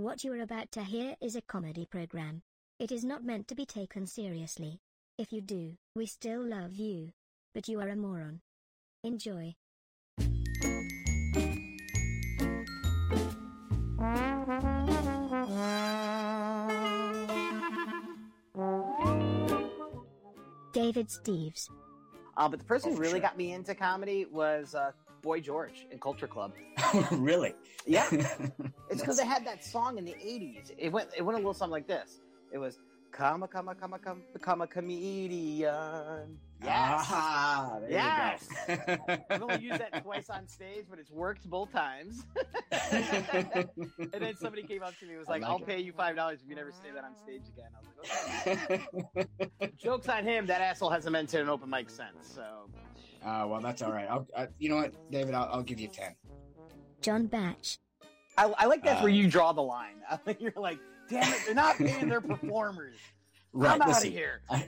[0.00, 2.40] What you are about to hear is a comedy program.
[2.78, 4.80] It is not meant to be taken seriously.
[5.18, 7.12] If you do, we still love you.
[7.52, 8.40] But you are a moron.
[9.04, 9.56] Enjoy.
[20.72, 21.68] David Steves.
[22.36, 23.20] Uh, but the person Oh, who really sure.
[23.20, 24.92] got me into comedy was uh,
[25.22, 26.52] Boy George in Culture Club.
[27.12, 27.54] really?
[27.86, 28.08] Yeah.
[28.90, 30.72] It's because they had that song in the '80s.
[30.76, 32.20] It went it went a little something like this.
[32.50, 32.80] It was
[33.12, 37.06] "Come a come a come a come become a comedian." Yes.
[37.08, 38.48] Ah, there Yes.
[39.30, 42.26] I've only used that twice on stage, but it's worked both times.
[42.72, 45.66] and then somebody came up to me and was like, like "I'll it.
[45.66, 49.26] pay you five dollars if you never say that on stage again." I was like,
[49.60, 50.46] "Okay." Jokes on him.
[50.46, 52.26] That asshole hasn't been to an open mic since.
[52.34, 52.68] So
[53.24, 54.06] Uh, well, that's all right.
[54.08, 55.34] I'll, I, you know what, David?
[55.34, 56.14] I'll, I'll give you ten.
[57.02, 57.78] John Batch.
[58.38, 59.96] I, I like that's Uh, where you draw the line.
[60.38, 62.96] You're like, "Damn it, they're not paying their performers."
[63.52, 63.80] Right.
[63.80, 64.42] I'm out of here.
[64.48, 64.64] I,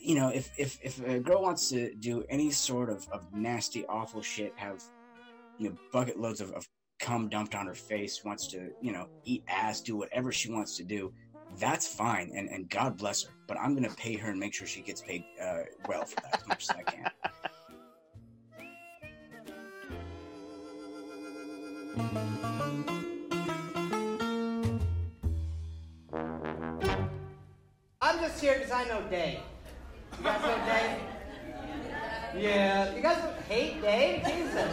[0.00, 3.84] you know, if, if if a girl wants to do any sort of, of nasty,
[3.84, 4.82] awful shit, have
[5.58, 6.66] you know bucket loads of, of
[7.00, 10.74] cum dumped on her face, wants to you know eat ass, do whatever she wants
[10.78, 11.12] to do,
[11.58, 13.32] that's fine, and and God bless her.
[13.46, 16.40] But I'm gonna pay her and make sure she gets paid uh, well for that
[16.40, 17.10] as much as I can.
[21.94, 22.08] I'm
[28.18, 29.40] just here because I know Dave.
[30.16, 30.98] You guys know Dave?
[32.42, 32.94] Yeah.
[32.94, 34.24] You guys don't hate Dave?
[34.24, 34.72] Jesus.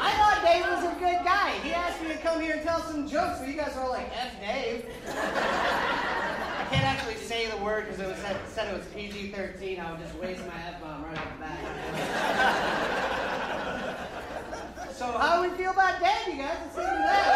[0.00, 1.52] I thought Dave was a good guy.
[1.62, 3.90] He asked me to come here and tell some jokes, but you guys are all
[3.90, 4.84] like, F Dave.
[5.06, 9.78] I can't actually say the word because it was said, said it was PG-13.
[9.78, 13.08] I would just waste my F-bomb right off the bat.
[15.02, 16.62] So how do we feel about Dave, you guys?
[16.62, 17.26] Let's see that.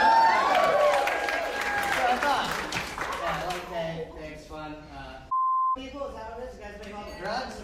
[1.96, 2.46] So I thought.
[2.94, 4.06] Yeah, I like Dave.
[4.14, 4.76] Dave's fun.
[4.94, 5.26] Uh,
[5.74, 6.54] people, is that what it is?
[6.54, 7.58] You guys make all the drugs?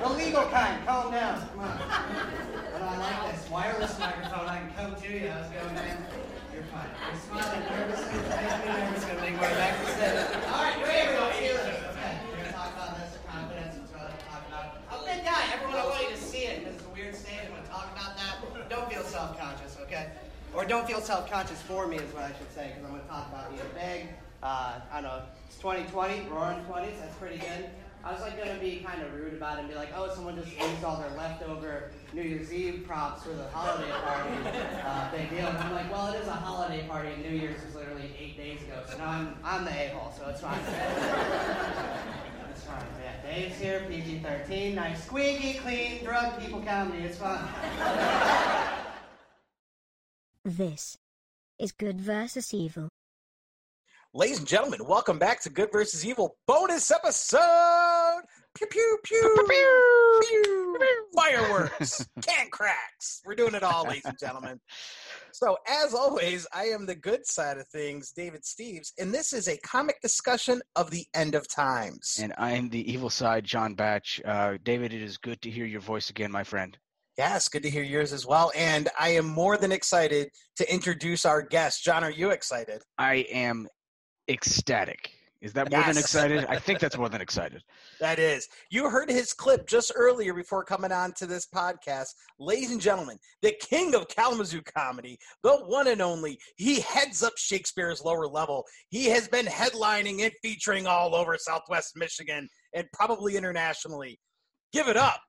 [0.00, 0.80] the legal kind.
[0.86, 1.44] Calm down.
[1.44, 1.76] Come on.
[2.72, 4.48] But I like this wireless microphone.
[4.48, 5.28] I can come to you.
[5.28, 6.00] How's it going, man?
[6.56, 6.88] You're fine.
[6.88, 8.16] You're smiling nervously.
[8.16, 9.04] It makes me nervous.
[9.04, 10.40] Gonna make my way back to stage.
[10.48, 11.04] All right, great.
[11.04, 11.68] Everybody, see this.
[11.68, 13.12] Okay, we're gonna talk about this.
[13.28, 13.76] Confidence.
[13.76, 14.80] That's what I talk about.
[14.88, 15.52] I'm a big guy.
[15.52, 17.44] Everyone, I want you to see it because it's a weird stage.
[17.44, 18.24] I want to talk about that.
[18.74, 20.08] Don't feel self-conscious, okay?
[20.54, 23.08] Or don't feel self-conscious for me is what I should say because I'm going to
[23.08, 24.08] talk about being big.
[24.42, 25.22] Uh, I don't know.
[25.46, 27.00] It's 2020, roaring 20s.
[27.00, 27.70] That's pretty good.
[28.04, 30.36] I was like gonna be kind of rude about it and be like, oh, someone
[30.36, 34.30] just used all their leftover New Year's Eve props for the holiday party.
[34.84, 35.46] Uh, big deal.
[35.46, 38.36] And I'm like, well, it is a holiday party and New Year's was literally eight
[38.36, 38.82] days ago.
[38.86, 40.60] So now I'm I'm the a-hole, so it's fine.
[42.52, 42.84] it's fine.
[43.02, 47.04] Yeah, Dave's here, PG-13, nice, squeaky clean, drug people comedy.
[47.04, 47.48] It's fun.
[50.46, 50.98] This
[51.58, 52.90] is Good versus Evil.
[54.12, 58.20] Ladies and gentlemen, welcome back to Good versus Evil bonus episode.
[58.54, 60.78] Pew pew pew pew pew.
[61.16, 63.22] Fireworks, can cracks.
[63.24, 64.60] We're doing it all, ladies and gentlemen.
[65.32, 69.48] So, as always, I am the good side of things, David Steves, and this is
[69.48, 72.18] a comic discussion of the end of times.
[72.20, 74.20] And I'm the evil side, John Batch.
[74.22, 76.76] Uh, David, it is good to hear your voice again, my friend.
[77.16, 78.50] Yes, good to hear yours as well.
[78.56, 81.84] And I am more than excited to introduce our guest.
[81.84, 82.82] John, are you excited?
[82.98, 83.68] I am
[84.28, 85.10] ecstatic.
[85.40, 86.46] Is that more than excited?
[86.48, 87.62] I think that's more than excited.
[88.00, 88.48] That is.
[88.70, 92.08] You heard his clip just earlier before coming on to this podcast.
[92.38, 96.38] Ladies and gentlemen, the king of Kalamazoo comedy, the one and only.
[96.56, 98.64] He heads up Shakespeare's lower level.
[98.88, 104.18] He has been headlining and featuring all over Southwest Michigan and probably internationally.
[104.72, 105.20] Give it up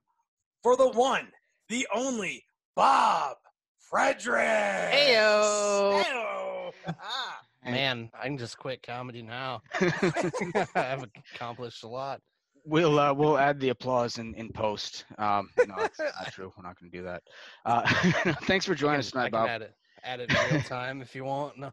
[0.62, 1.28] for the one,
[1.68, 2.44] the only
[2.74, 3.36] Bob
[3.78, 4.40] Frederick.
[4.92, 6.02] Heyo.
[6.02, 6.72] Heyo.
[6.88, 7.40] Ah.
[7.64, 9.60] Man, I can just quit comedy now.
[10.74, 11.04] I've
[11.34, 12.20] accomplished a lot.
[12.64, 15.04] We'll uh, we'll add the applause in, in post.
[15.18, 16.52] Um, no, that's not true.
[16.56, 17.22] We're not going to do that.
[17.64, 17.82] Uh,
[18.42, 19.48] thanks for joining us I tonight, can Bob.
[19.48, 21.58] add it, add it in real time if you want.
[21.58, 21.70] No.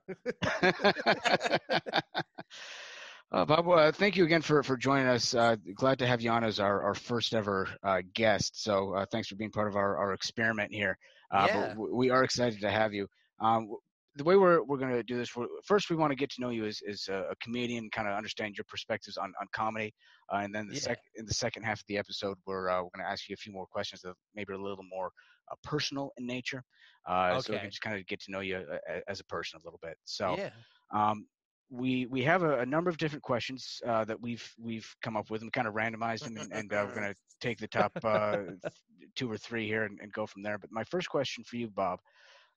[3.33, 5.33] Uh, Bob, uh, thank you again for, for joining us.
[5.33, 8.63] Uh, glad to have you on as our, our first ever uh, guest.
[8.63, 10.97] So uh, thanks for being part of our, our experiment here.
[11.31, 11.67] Uh, Yeah.
[11.69, 13.07] W- we are excited to have you.
[13.39, 13.79] Um, w-
[14.15, 16.41] the way we're, we're going to do this, we're, first we want to get to
[16.41, 19.91] know you as, as a, a comedian, kind of understand your perspectives on, on comedy.
[20.31, 20.81] Uh, and then the Yeah.
[20.81, 23.33] sec- in the second half of the episode, we're, uh, we're going to ask you
[23.33, 25.09] a few more questions that maybe are a little more
[25.51, 26.63] uh, personal in nature.
[27.07, 28.63] Uh, So we can just kind of get to know you
[29.07, 29.97] as a person a little bit.
[30.03, 30.51] So yeah.
[30.93, 31.25] um,
[31.69, 35.29] we we have a, a number of different questions uh, that we've we've come up
[35.29, 37.91] with and kind of randomized them, and, and uh, we're going to take the top
[38.03, 38.37] uh,
[39.15, 40.57] two or three here and, and go from there.
[40.57, 41.99] But my first question for you, Bob,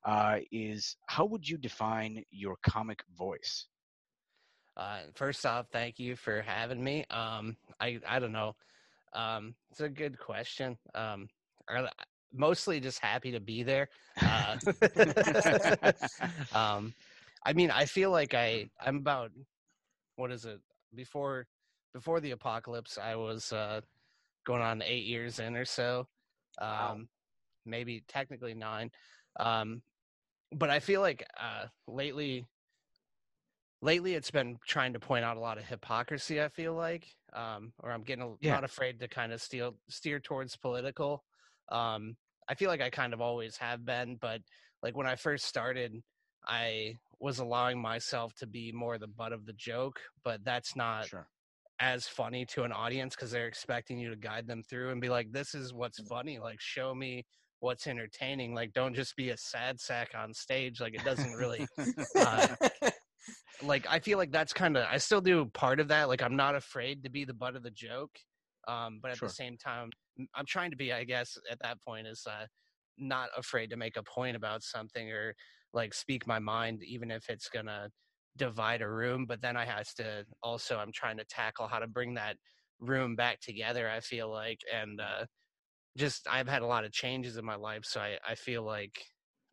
[0.05, 3.67] uh, is how would you define your comic voice?
[4.76, 7.05] Uh, first off, thank you for having me.
[7.11, 8.55] Um, I I don't know.
[9.12, 10.76] Um, it's a good question.
[10.94, 11.29] Um,
[11.69, 11.88] I-
[12.32, 13.88] mostly just happy to be there.
[14.20, 14.56] Uh,
[16.55, 16.94] um,
[17.46, 19.31] I mean, I feel like I I'm about
[20.16, 20.60] what is it
[20.94, 21.46] before
[21.94, 22.98] before the apocalypse?
[22.98, 23.82] I was uh,
[24.44, 26.08] going on eight years in or so,
[26.60, 27.00] um, Wow.
[27.64, 28.90] maybe technically nine.
[29.38, 29.82] Um,
[30.52, 32.46] but I feel like uh, lately
[33.82, 37.72] lately it's been trying to point out a lot of hypocrisy i feel like um
[37.81, 38.56] or i'm getting a, Yeah.
[38.56, 41.25] not afraid to kind of steer steer towards political
[41.70, 42.16] um
[42.48, 44.40] i feel like i kind of always have been but
[44.82, 46.02] like when i first started
[46.46, 51.07] i was allowing myself to be more the butt of the joke but that's not
[51.07, 51.29] Sure.
[51.81, 55.09] as funny to an audience because they're expecting you to guide them through and be
[55.09, 57.25] like this is what's funny like show me
[57.61, 61.67] what's entertaining like don't just be a sad sack on stage like it doesn't really
[62.17, 62.49] uh,
[63.63, 66.09] like I feel like that's kind of I still do part of that.
[66.09, 68.11] Like I'm not afraid to be the butt of the joke,
[68.69, 69.29] um, but at Sure.
[69.29, 69.91] the same time,
[70.35, 70.93] I'm trying to be.
[70.93, 72.47] I guess at that point is uh,
[72.99, 75.35] not afraid to make a point about something or
[75.76, 77.90] like speak my mind, even if it's gonna
[78.37, 79.26] divide a room.
[79.26, 82.37] But then I has to also I'm trying to tackle how to bring that
[82.81, 83.88] room back together.
[83.88, 85.26] I feel like and uh,
[85.96, 88.99] just I've had a lot of changes in my life, so I I feel like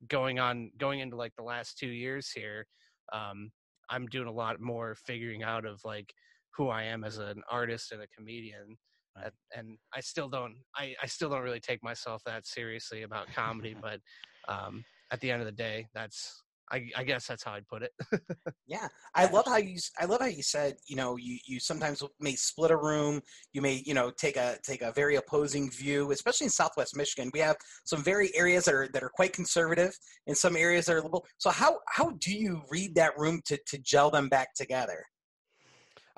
[0.08, 2.66] going on going into like the last two years here
[3.14, 3.50] um
[3.90, 6.14] i'm doing a lot more figuring out of like
[6.56, 8.78] who i am as an artist and a comedian
[9.16, 9.32] Right.
[9.56, 13.76] And i still don't I, I still don't really take myself that seriously about comedy
[13.82, 14.00] but
[14.48, 14.84] um
[15.14, 17.92] at the end of the day that's i, I guess that's how i'd put it
[18.66, 19.78] Yeah, I love how you.
[20.00, 20.78] I love how you said.
[20.88, 23.22] You know, you you sometimes may split a room.
[23.52, 27.30] You may you know take a take a very opposing view, especially in Southwest Michigan.
[27.34, 29.92] We have some very areas that are that are quite conservative,
[30.28, 31.26] and some areas that are liberal.
[31.38, 35.04] So how how do you read that room to to gel them back together?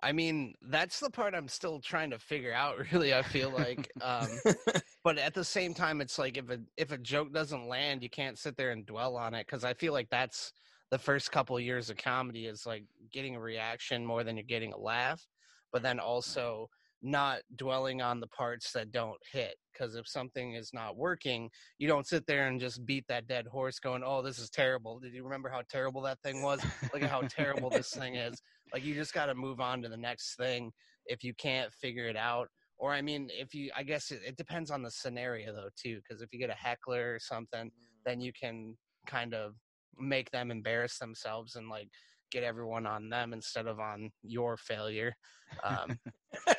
[0.03, 3.89] I mean that's the part i'm still trying to figure out really i feel like
[4.01, 4.27] um
[5.03, 8.09] but at the same time it's like if a if a joke doesn't land you
[8.09, 10.51] can't sit there and dwell on it because i feel like that's
[10.91, 14.43] the first couple of years of comedy is like getting a reaction more than you're
[14.43, 15.25] getting a laugh
[15.71, 16.69] but then also
[17.01, 21.87] not dwelling on the parts that don't hit because if something is not working you
[21.87, 24.99] don't sit there and just beat that dead horse going oh this is terrible.
[24.99, 26.61] Did you remember how terrible that thing was?
[26.93, 28.41] Look at how terrible this thing is
[28.75, 30.69] like you just got to move on to the next thing
[31.05, 32.49] if you can't figure it out.
[32.77, 36.01] Or i mean if you i guess it, it depends on the scenario though too
[36.01, 37.71] because if you get a heckler or something
[38.05, 38.75] then you can
[39.07, 39.53] kind of
[39.97, 41.87] make them embarrass themselves and like
[42.33, 45.15] get everyone on them instead of on your failure.
[45.63, 45.97] Um,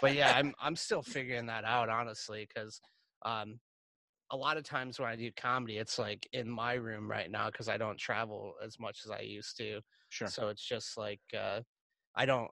[0.00, 2.80] but yeah i'm i'm still figuring that out honestly because
[3.26, 3.60] um,
[4.30, 7.50] a lot of times when i do comedy it's like in my room right now
[7.50, 9.80] because i don't travel as much as i used to.
[10.08, 10.28] Sure.
[10.28, 11.60] so it's just like uh
[12.16, 12.50] i don't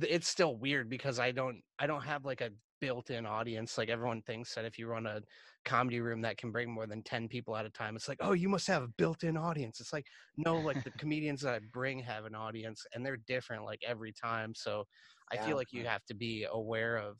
[0.00, 2.50] it's still weird because i don't i don't have like a
[2.80, 5.20] built-in audience like everyone thinks that if you run a
[5.64, 8.32] comedy room that can bring more than 10 people at a time it's like oh
[8.32, 10.04] you must have a built-in audience it's like
[10.36, 14.12] no like the comedians that i bring have an audience and they're different like every
[14.12, 14.84] time so
[15.30, 15.46] i Yeah.
[15.46, 17.18] feel like you have to be aware of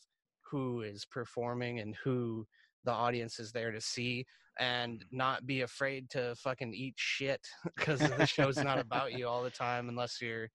[0.50, 2.44] who is performing and who
[2.84, 4.26] the audience is there to see
[4.58, 5.16] and mm-hmm.
[5.16, 7.40] not be afraid to fucking eat shit
[7.76, 10.48] because the show's not about you all the time unless you're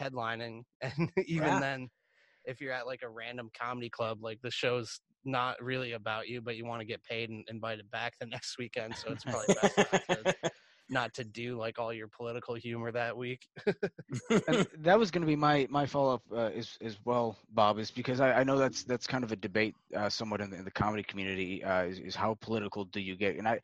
[0.00, 1.60] headlining and even Yeah.
[1.60, 1.88] then
[2.44, 6.40] if you're at like a random comedy club like the show's not really about you
[6.40, 9.48] but you want to get paid and invited back the next weekend so it's probably
[9.54, 9.78] best
[10.94, 13.48] not to, do like all your political humor that week
[14.78, 17.90] that was going to be my my follow up uh, as as well, Bob, is
[17.90, 20.64] because I, I know that's that's kind of a debate uh, somewhat in the, in
[20.64, 23.36] the comedy community uh, is, is how political do you get?
[23.36, 23.58] And I,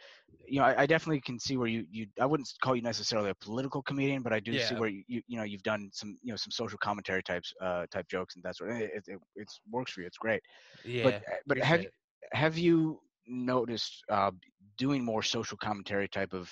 [0.49, 3.31] you know, I, I definitely can see where you you I wouldn't call you necessarily
[3.31, 6.19] a political comedian, but I do see where you, you you know you've done some
[6.23, 8.71] you know some social commentary types uh type jokes and that sort.
[8.71, 10.07] Of, it, it, it it's works for you.
[10.09, 10.43] It's great.
[10.85, 11.95] yeah but but have appreciate
[12.33, 14.31] have you noticed uh,
[14.79, 16.51] doing more social commentary type of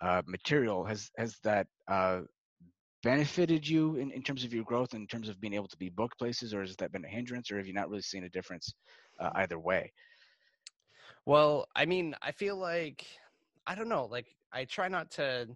[0.00, 2.20] uh, material has has that uh,
[3.02, 5.88] benefited you in, in terms of your growth in terms of being able to be
[5.88, 8.28] booked places or has that been a hindrance or have you not really seen a
[8.28, 8.74] difference
[9.20, 9.92] uh, either way
[11.26, 13.06] Well, I mean, I feel like
[13.66, 15.48] I don't know, like I try not to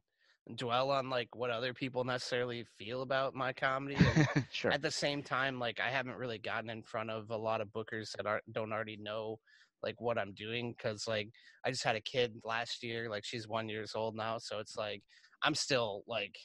[0.57, 3.97] dwell on like what other people necessarily feel about my comedy.
[4.51, 7.61] sure At the same time, like I haven't really gotten in front of a lot
[7.61, 9.39] of bookers that aren't, don't already know
[9.85, 11.31] like what I'm doing cuz like
[11.65, 14.77] I just had a kid last year, like she's 1 years old now, so it's
[14.77, 15.03] like
[15.43, 16.37] I'm still like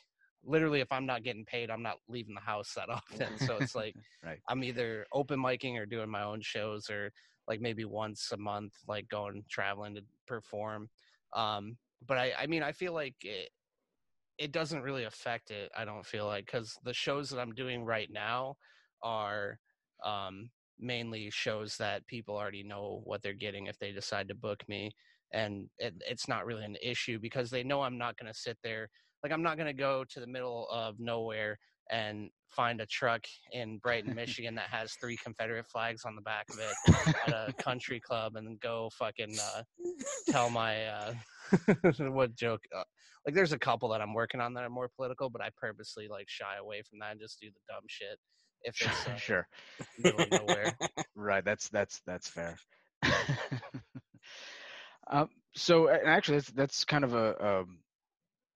[0.43, 3.37] literally if I'm not getting paid, I'm not leaving the house that often.
[3.37, 4.39] So it's like Right.
[4.49, 7.11] I'm either open micing or doing my own shows or
[7.47, 10.89] like maybe once a month like going traveling to perform
[11.33, 11.77] um
[12.07, 13.49] but I, I mean, I feel like it,
[14.37, 15.71] it doesn't really affect it.
[15.77, 18.55] I don't feel like because the shows that I'm doing right now
[19.03, 19.59] are
[20.05, 24.63] um, mainly shows that people already know what they're getting if they decide to book
[24.67, 24.91] me,
[25.33, 28.57] and it, it's not really an issue because they know I'm not going to sit
[28.63, 28.89] there.
[29.23, 31.57] Like I'm not going to go to the middle of nowhere
[31.91, 33.21] and find a truck
[33.51, 37.53] in Brighton, Michigan that has three Confederate flags on the back of it at a
[37.61, 39.63] country club and go fucking uh,
[40.29, 41.13] tell my uh,
[41.99, 42.61] what joke.
[42.75, 42.83] Uh,
[43.25, 46.07] like there's a couple that I'm working on that are more political, but I purposely
[46.07, 48.17] like shy away from that and just do the dumb shit.
[48.63, 49.47] If it's uh, sure.
[49.97, 50.77] middle of nowhere.
[51.15, 51.43] right.
[51.43, 52.57] That's that's that's fair.
[55.09, 57.79] um, so, and actually, that's that's kind of a, um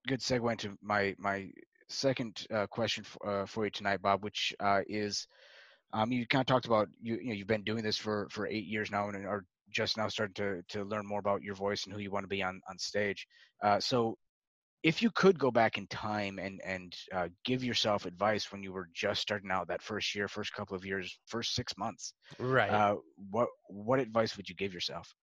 [0.08, 1.50] good segue into my my
[1.90, 5.28] second uh, question f- uh, for you tonight, Bob, which uh, is
[5.94, 8.48] um, you kind of talked about you, you know you've been doing this for for
[8.48, 11.86] eight years now and are just now starting to to learn more about your voice
[11.86, 13.28] and who you want to be on on stage.
[13.64, 14.18] Uh, so,
[14.84, 18.74] if you could go back in time and and uh, give yourself advice when you
[18.74, 22.84] were just starting out that first year, first couple of years, first six months, Right.
[22.84, 25.16] uh, what what advice would you give yourself?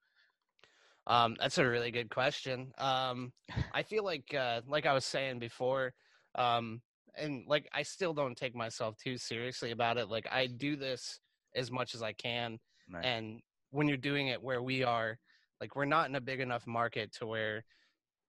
[1.06, 2.72] Um, that's a really good question.
[2.78, 3.32] Um,
[3.72, 5.94] I feel like, uh, like I was saying before,
[6.34, 6.82] um,
[7.16, 10.06] and like I still don't take myself too seriously about it.
[10.08, 11.20] Like I do this
[11.54, 13.10] as much as I can, Right.
[13.10, 13.40] and
[13.70, 15.18] when you're doing it where we are,
[15.60, 17.64] like we're not in a big enough market to where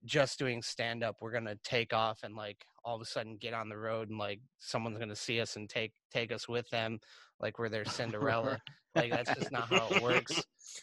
[0.04, 3.54] just doing stand up we're gonna take off and like all of a sudden get
[3.54, 6.98] on the road and like someone's gonna see us and take take us with them
[7.40, 8.58] like we're their Cinderella.
[8.94, 10.32] like that's just not how it works.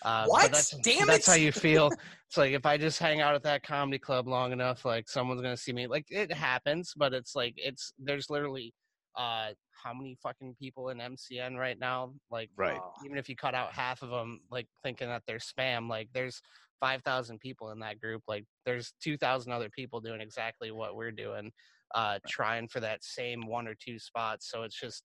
[0.04, 0.52] Uh, but What?
[0.52, 1.32] That's, Damn that's it.
[1.32, 1.92] how you feel.
[2.28, 5.42] It's like if I just hang out at that comedy club long enough, like someone's
[5.42, 5.88] gonna see me.
[5.88, 8.74] Like it happens, but it's like it's there's literally
[9.16, 9.50] uh
[9.84, 12.14] how many fucking people in MCN right now?
[12.30, 12.80] Like Right.
[13.06, 16.42] even if you cut out half of them, like thinking that they're spam, like there's
[16.80, 18.24] five thousand people in that group.
[18.28, 21.52] Like there's two thousand other people doing exactly what we're doing,
[21.96, 24.50] uh, trying for that same one or two spots.
[24.50, 25.04] So it's just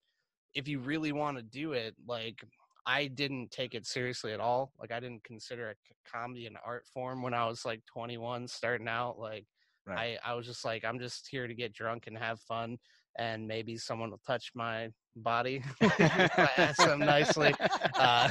[0.54, 2.44] if you really want to do it, like
[2.86, 4.72] I didn't take it seriously at all.
[4.78, 5.74] Like I didn't consider a
[6.10, 9.18] comedy an art form when I was like 21 starting out.
[9.18, 9.46] Like
[9.86, 10.18] Right.
[10.24, 12.78] I, I was just like, I'm just here to get drunk and have fun,
[13.16, 15.62] and maybe someone will touch my body,
[16.00, 17.54] ask them nicely.
[17.96, 18.28] Uh,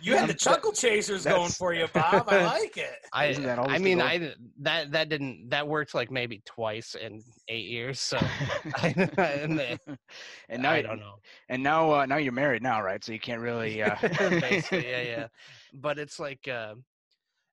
[0.00, 2.24] You had the chuckle chasers going for you, Bob.
[2.28, 2.96] I like it.
[3.12, 4.06] I, Isn't that always I mean, goal?
[4.08, 8.00] I d- that that didn't that worked like maybe twice in eight years.
[8.00, 9.78] So I, and the-
[10.48, 11.14] and now I you- don't know.
[11.48, 13.02] And now, uh, now you're married now, right?
[13.04, 13.80] So you can't really.
[13.82, 13.94] Uh...
[14.02, 15.26] Yeah, yeah.
[15.72, 16.74] But it's like, uh,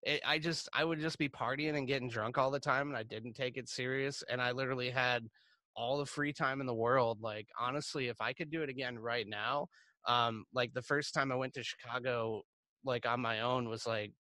[0.06, 2.98] it, I just, I would just be partying and getting drunk all the time, and
[2.98, 4.24] I didn't take it serious.
[4.30, 5.28] And I literally had
[5.76, 7.20] all the free time in the world.
[7.22, 9.68] Like, honestly, if I could do it again right now,
[10.08, 12.44] um, like the first time I went to Chicago,
[12.84, 14.14] like on my own, was like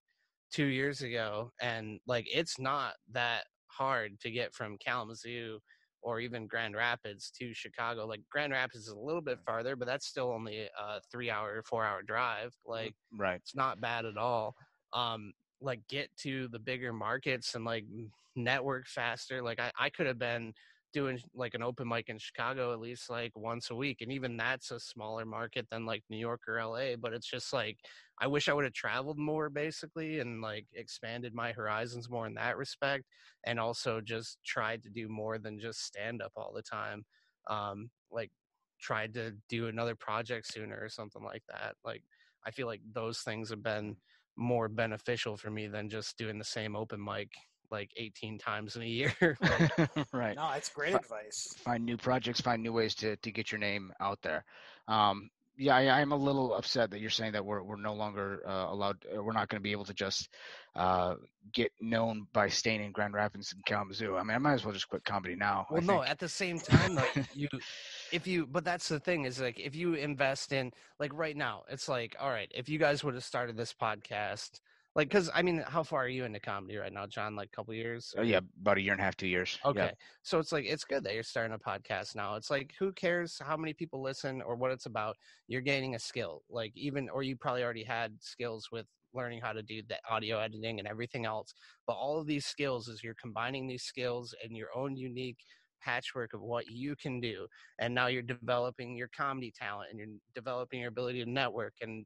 [0.52, 5.60] two years ago, and like it's not that hard to get from Kalamazoo
[6.02, 8.06] or even Grand Rapids to Chicago.
[8.06, 11.62] Like Grand Rapids is a little bit farther, but that's still only a three hour,
[11.64, 12.54] four hour drive.
[12.66, 13.36] Like right.
[13.36, 14.56] it's not bad at all.
[14.94, 17.86] Um, like get to the bigger markets and like
[18.36, 19.42] network faster.
[19.42, 20.54] Like I, I could have been
[20.94, 23.98] doing like an open mic in Chicago at least like once a week.
[24.00, 26.96] And even that's a smaller market than like New York or LA.
[26.98, 27.78] But it's just like
[28.20, 32.34] I wish I would have traveled more basically and like expanded my horizons more in
[32.36, 33.04] that respect
[33.46, 37.04] and also just tried to do more than just stand up all the time.
[37.50, 38.32] Um, like
[38.80, 41.76] tried to do another project sooner or something like that.
[41.84, 42.04] Like
[42.48, 43.98] I feel like those things have been
[44.38, 47.30] more beneficial for me than just doing the same open mic
[47.72, 49.14] like 18 times in a year.
[49.42, 50.36] Like, right.
[50.36, 51.54] No, it's great Fi- advice.
[51.58, 54.44] Find new projects, find new ways to, to get your name out there.
[54.88, 58.42] Um, yeah, I, I'm a little upset that you're saying that we're we're no longer
[58.48, 58.98] uh, allowed.
[59.06, 60.30] Uh, we're not going to be able to just
[60.76, 61.16] uh,
[61.54, 64.16] get known by staying in Grand Rapids and Kalamazoo.
[64.16, 65.66] I mean, I might as well just quit comedy now.
[65.70, 67.48] Well, no, at the same time, like you,
[68.12, 71.64] if you, but that's the thing is like if you invest in like right now,
[71.70, 74.60] it's like all right, if you guys would have started this podcast,
[74.96, 77.36] like because I mean, how far are you into comedy right now, John?
[77.36, 78.14] Like a couple years?
[78.18, 79.60] Oh, yeah, about a year and a half, two years.
[79.64, 79.70] Yeah.
[79.72, 79.92] Okay.
[80.24, 82.36] So it's like it's good that you're starting a podcast now.
[82.36, 85.18] It's like who cares how many people listen or what it's about?
[85.48, 86.44] You're gaining a skill.
[86.50, 90.40] Like even or you probably already had skills with learning how to do the audio
[90.40, 91.54] editing and everything else.
[91.88, 95.38] But all of these skills is you're combining these skills in your own unique
[95.82, 97.46] patchwork of what you can do
[97.80, 102.06] and now you're developing your comedy talent and you're developing your ability to network and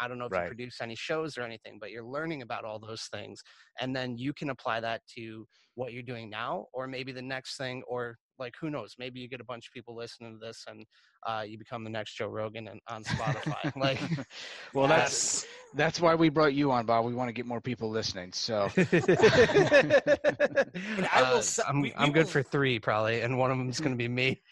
[0.00, 0.42] I don't know if Right.
[0.44, 3.40] you produce any shows or anything, but you're learning about all those things.
[3.80, 7.56] And then you can apply that to what you're doing now, or maybe the next
[7.56, 10.64] thing, or like who knows, maybe you get a bunch of people listening to this
[10.66, 10.84] and
[11.26, 13.72] uh, you become the next Joe Rogan and, on Spotify.
[13.80, 14.00] like,
[14.74, 14.98] well, Yes.
[14.98, 17.06] that's that's why we brought you on, Bob.
[17.06, 18.32] We want to get more people listening.
[18.34, 18.84] So I
[21.30, 23.80] will, uh, I'm, we- we I'm good will- for three probably, and one of them's
[23.80, 24.42] going to be me.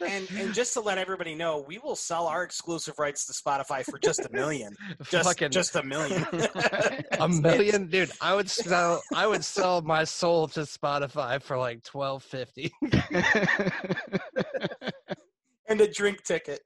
[0.00, 3.84] and and just to let everybody know, we will sell our exclusive rights to Spotify
[3.84, 4.74] for just a million.
[5.10, 6.26] Just Fucking just a million.
[7.20, 8.10] a million, dude.
[8.20, 9.02] I would sell.
[9.14, 12.72] I would sell my soul to Spotify for like twelve fifty.
[15.68, 16.60] and a drink ticket.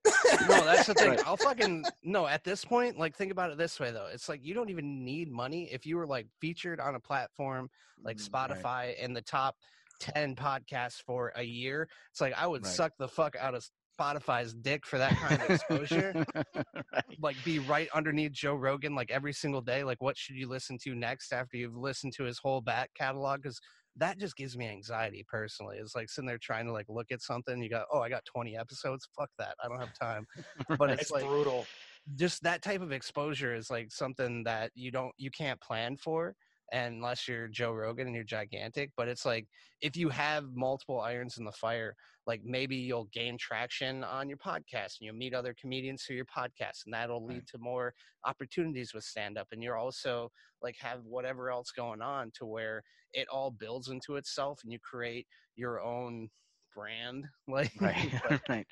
[0.48, 1.10] No, that's the thing.
[1.10, 1.26] Right.
[1.26, 2.26] I'll fucking no.
[2.26, 4.08] At this point, like think about it this way though.
[4.12, 7.70] It's like you don't even need money if you were like featured on a platform
[8.02, 8.50] like Mm, right.
[8.62, 9.56] Spotify in the top
[10.00, 11.88] ten podcasts for a year.
[12.12, 12.72] It's like I would Right.
[12.74, 13.64] suck the fuck out of
[13.98, 16.24] Spotify's dick for that kind of exposure.
[16.34, 17.04] right.
[17.20, 19.84] like be right underneath Joe Rogan like every single day.
[19.84, 23.42] Like what should you listen to next after you've listened to his whole back catalog?
[23.42, 23.60] Because
[23.96, 25.78] that just gives me anxiety personally.
[25.78, 27.60] It's like sitting there trying to like look at something.
[27.60, 29.08] You go, oh, I got 20 episodes.
[29.18, 29.56] Fuck that.
[29.62, 30.26] I don't have time.
[30.78, 31.66] But it's it's like brutal.
[32.14, 36.34] just that type of exposure is like something that you don't you can't plan for
[36.72, 38.90] unless you're Joe Rogan and you're gigantic.
[38.96, 39.46] But it's like
[39.80, 41.94] if you have multiple irons in the fire,
[42.26, 46.26] like maybe you'll gain traction on your podcast and you'll meet other comedians through your
[46.26, 47.94] podcast, and that'll lead to more
[48.26, 49.48] opportunities with stand up.
[49.52, 50.30] And you're also
[50.62, 52.82] like have whatever else going on to where
[53.12, 56.28] it all builds into itself and you create your own
[56.74, 57.24] brand.
[57.48, 58.40] Like right.
[58.48, 58.66] right.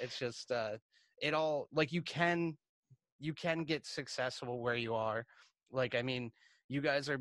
[0.00, 0.76] it's just uh
[1.20, 2.56] it all like you can
[3.18, 5.24] you can get successful where you are
[5.72, 6.30] like i mean
[6.68, 7.20] you guys are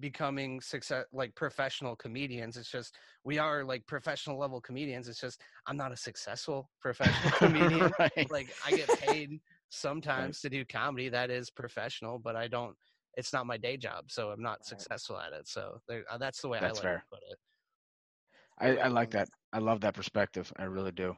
[0.00, 5.40] becoming success like professional comedians it's just we are like professional level comedians it's just
[5.66, 8.30] i'm not a successful professional comedian right.
[8.30, 12.74] like i get paid sometimes to do comedy that is professional but i don't
[13.18, 16.40] it's not my day job so i'm not successful at it so there, uh, that's
[16.40, 16.96] the way That's i like fair.
[16.96, 17.38] to put it
[18.58, 19.28] I, I like that.
[19.52, 20.52] I love that perspective.
[20.56, 21.16] I really do.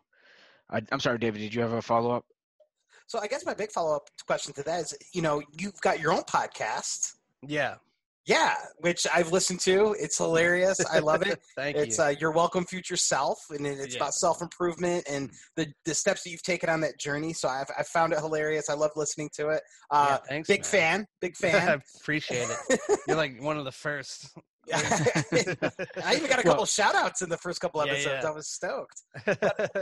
[0.71, 1.40] I, I'm sorry, David.
[1.40, 2.25] Did you have a follow up?
[3.06, 6.00] So I guess my big follow up question to that is, you know, you've got
[6.00, 7.14] your own podcast.
[7.48, 7.74] Yeah
[8.26, 9.94] Yeah, which I've listened to.
[10.00, 10.78] It's hilarious.
[10.90, 11.38] I love it.
[11.56, 11.82] thank you.
[11.82, 14.00] it's you uh, your welcome future self, and it's Yeah.
[14.00, 17.35] about self improvement and the the steps that you've taken on that journey.
[17.35, 18.70] So I've I found it hilarious.
[18.70, 19.62] I love listening to it.
[19.90, 20.70] Uh, Yeah, thanks, big man.
[20.70, 21.68] fan, big fan.
[21.68, 22.80] I appreciate it.
[23.07, 24.30] You're like one of the first.
[24.72, 28.24] I even got a couple shout outs in the first couple Yeah, episodes.
[28.24, 28.30] yeah.
[28.30, 29.02] I was stoked.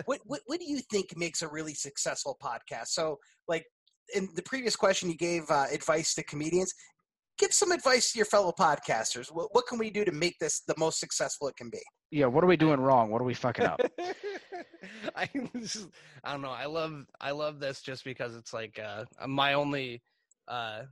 [0.07, 2.89] what, what what do you think makes a really successful podcast?
[2.89, 3.65] So, like
[4.15, 6.75] in the previous question, you gave uh, advice to comedians.
[7.39, 9.33] Give some advice to your fellow podcasters.
[9.33, 11.81] What, what can we do to make this the most successful it can be?
[12.11, 12.27] Yeah.
[12.27, 13.11] What are we doing wrong?
[13.11, 13.81] What are we fucking up?
[15.17, 15.89] I, just-
[16.25, 16.51] I don't know.
[16.51, 20.03] I love I love this just because it's like uh, my only
[20.49, 20.83] uh,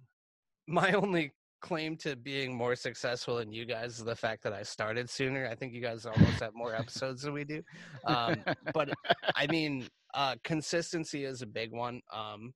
[0.66, 4.62] my only claim to being more successful than you guys is the fact that I
[4.62, 5.46] started sooner.
[5.46, 7.62] I think you guys almost have more episodes than we do.
[8.07, 8.37] Um,
[8.74, 8.90] but
[9.37, 12.00] I mean, uh, consistency is a big one.
[12.12, 12.53] Um,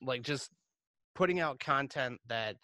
[0.00, 0.50] like just
[1.14, 2.56] putting out content that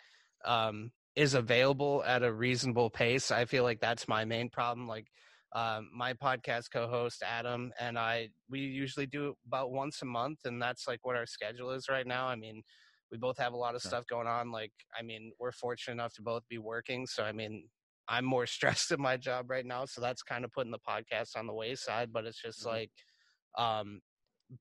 [0.48, 3.30] um, is available at a reasonable pace.
[3.30, 4.88] I feel like that's my main problem.
[4.88, 5.08] Like
[5.54, 10.60] um, my podcast co-host Adam and I, we usually do about once a month, and
[10.60, 12.26] that's like what our schedule is right now.
[12.26, 12.62] I mean,
[13.12, 14.50] we both have a lot of stuff going on.
[14.50, 17.68] Like, I mean, we're fortunate enough to both be working, so I mean,
[18.08, 21.36] I'm more stressed in my job right now, so that's kind of putting the podcast
[21.36, 22.12] on the wayside.
[22.12, 22.66] But it's just Mhm.
[22.66, 22.90] like
[23.56, 24.00] um,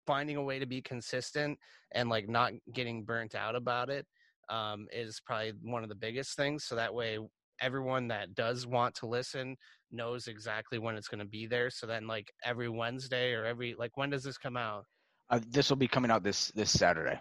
[0.05, 1.59] finding a way to be consistent
[1.93, 4.05] and like not getting burnt out about it
[4.49, 6.65] um, is probably one of the biggest things.
[6.65, 7.17] So that way,
[7.61, 9.55] everyone that does want to listen
[9.91, 11.69] knows exactly when it's going to be there.
[11.69, 14.85] So then, like every Wednesday or every like when does this come out?
[15.29, 17.19] Uh, this will be coming out this this Saturday.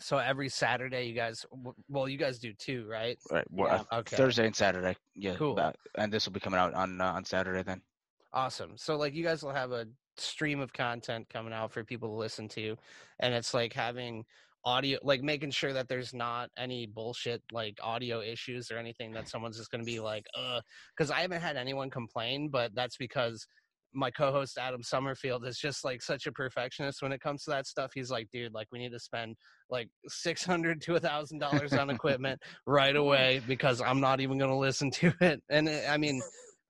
[0.00, 1.46] So every Saturday, you guys,
[1.88, 3.16] well, you guys do too, right?
[3.30, 3.46] Right.
[3.48, 3.82] Well, Yeah.
[3.92, 4.16] uh, Okay.
[4.16, 4.96] Thursday and Saturday.
[5.14, 5.36] Yeah.
[5.36, 5.52] Cool.
[5.52, 7.80] about- and this will be coming out on uh, on Saturday then.
[8.32, 8.76] Awesome.
[8.76, 9.86] So like you guys will have a
[10.16, 12.76] stream of content coming out for people to listen to
[13.20, 14.24] and it's like having
[14.64, 19.28] audio like making sure that there's not any bullshit like audio issues or anything that
[19.28, 20.60] someone's just going to be like uh
[20.96, 23.46] cuz I haven't had anyone complain but that's because
[23.94, 27.66] my co-host Adam Summerfield is just like such a perfectionist when it comes to that
[27.66, 27.92] stuff.
[27.94, 29.36] He's like, dude, like we need to spend
[29.70, 34.38] like six hundred to a thousand dollars on equipment right away because I'm not even
[34.38, 35.42] going to listen to it.
[35.48, 36.20] And it, I mean,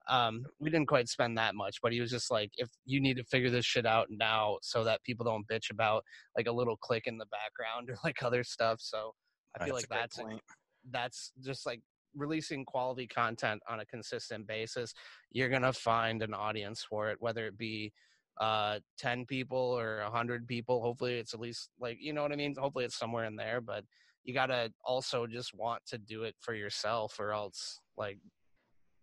[0.08, 3.16] um, we didn't quite spend that much, but he was just like, if you need
[3.16, 6.04] to figure this shit out now so that people don't bitch about
[6.36, 8.80] like a little click in the background or like other stuff.
[8.80, 9.12] So
[9.58, 10.38] I feel like that's a,
[10.90, 11.80] that's just like
[12.14, 14.92] releasing quality content on a consistent basis.
[15.32, 17.92] You're gonna find an audience for it, whether it be
[18.40, 22.34] uh 10 people or 100 people hopefully it's at least like you know what i
[22.34, 23.84] mean hopefully it's somewhere in there but
[24.24, 28.18] you gotta also just want to do it for yourself or else like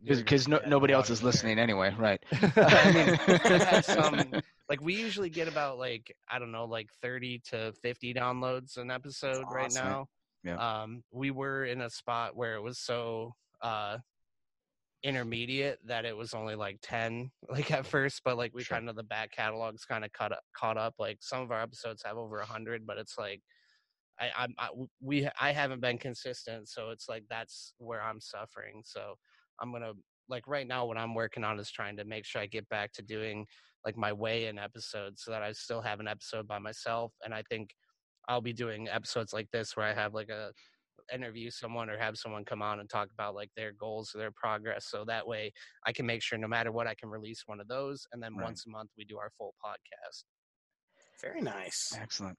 [0.05, 1.27] Because no, nobody else is there.
[1.27, 2.21] listening anyway, right?
[2.31, 7.71] I mean, some like we usually get about like I don't know, like thirty to
[7.81, 10.07] fifty downloads an episode right now.
[10.43, 10.55] Yeah.
[10.55, 13.97] Um, we were in a spot where it was so uh
[15.03, 18.77] intermediate that it was only like 10 like at first but like we Sure.
[18.77, 21.61] kind of the back catalogs kind of caught up, caught up like some of our
[21.61, 23.41] episodes have over 100 but it's like
[24.19, 24.69] I, I'm I,
[25.01, 29.15] we I haven't been consistent so it's like that's where I'm suffering so
[29.61, 29.93] I'm gonna
[30.29, 32.91] like right now what I'm working on is trying to make sure I get back
[32.93, 33.45] to doing
[33.85, 37.33] like my way in episodes so that I still have an episode by myself and
[37.33, 37.69] I think
[38.27, 40.51] I'll be doing episodes like this where I have like a
[41.13, 44.31] interview someone or have someone come on and talk about like their goals or their
[44.31, 45.51] progress so that way
[45.85, 48.35] I can make sure no matter what I can release one of those and then
[48.37, 48.45] Right.
[48.45, 50.23] once a month we do our full podcast.
[51.21, 51.97] Very nice.
[51.99, 52.37] Excellent.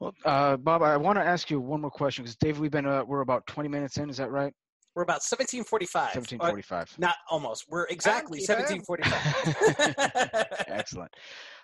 [0.00, 2.86] Well, uh, Bob, I want to ask you one more question because Dave, we've been
[2.86, 4.10] uh, we're about twenty minutes in.
[4.10, 4.52] Is that right?
[4.94, 6.12] We're about 1745.
[6.12, 6.98] Seventeen Uh, forty-five.
[6.98, 7.64] not almost.
[7.68, 10.46] We're exactly 1745.
[10.68, 11.12] Excellent.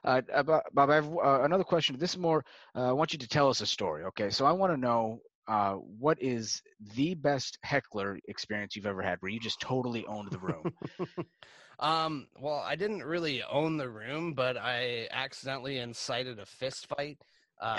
[0.04, 1.98] Uh, uh, Bob, Bob, I have uh, another question.
[1.98, 2.42] This is more.
[2.74, 4.04] Uh, I want you to tell us a story.
[4.04, 6.62] Okay, so I want to know uh, what is
[6.94, 10.72] the best heckler experience you've ever had, where you just totally owned the room.
[11.80, 17.18] Um, well, I didn't really own the room, but I accidentally incited a fist fight
[17.60, 17.76] uh,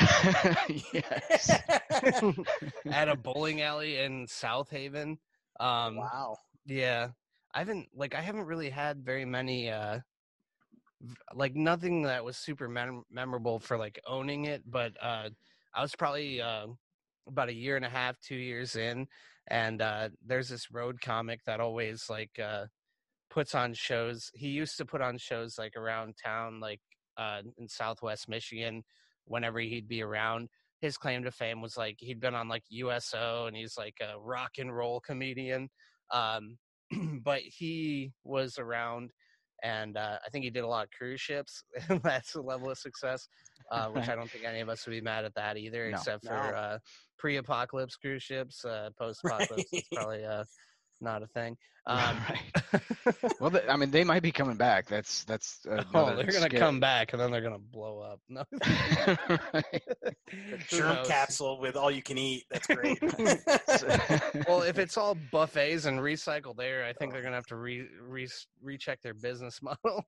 [0.94, 1.50] yes.
[2.90, 5.18] at a bowling alley in South Haven.
[5.60, 6.38] Um, wow.
[6.66, 7.10] Yeah,
[7.54, 10.00] I haven't like I haven't really had very many uh
[11.34, 15.30] like nothing that was super mem- memorable for like owning it, but uh
[15.74, 16.68] I was probably uh
[17.28, 19.08] about a year and a half, 2 years in
[19.48, 22.66] and uh there's this road comic that always like uh
[23.30, 24.32] puts on shows.
[24.36, 26.82] He used to put on shows like around town like
[27.18, 28.84] uh in Southwest Michigan
[29.26, 30.50] whenever he'd be around
[30.82, 34.20] his claim to fame was like he'd been on like USO and he's like a
[34.20, 35.70] rock and roll comedian.
[36.12, 36.58] Um,
[37.24, 39.12] but he was around
[39.62, 41.64] and uh, I think he did a lot of cruise ships.
[41.90, 43.28] and That's a level of success,
[43.72, 45.98] uh, which I don't think any of us would be mad at that either, No.
[45.98, 46.56] except for No.
[46.56, 46.80] uh,
[47.18, 48.64] pre-apocalypse cruise ships.
[48.64, 49.84] Uh, post-apocalypse, it's Right.
[49.98, 50.46] probably uh,
[51.02, 51.58] not a thing.
[51.88, 53.16] Um, right.
[53.40, 54.88] Well, th- I mean, they might be coming back.
[54.88, 55.66] That's that's.
[55.68, 58.20] oh, they're gonna scary- come back and then they're gonna blow up.
[58.30, 58.44] No,
[59.54, 59.82] Right.
[60.68, 62.44] Germ capsule with all you can eat.
[62.52, 63.02] That's great.
[64.48, 67.88] well, if it's all buffets and recycled air, I think they're gonna have to re,
[68.08, 68.28] re
[68.62, 70.04] recheck their business model.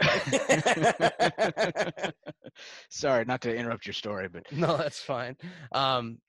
[2.89, 5.35] Sorry, not to interrupt your story, but no, that's fine.
[5.71, 6.19] Um,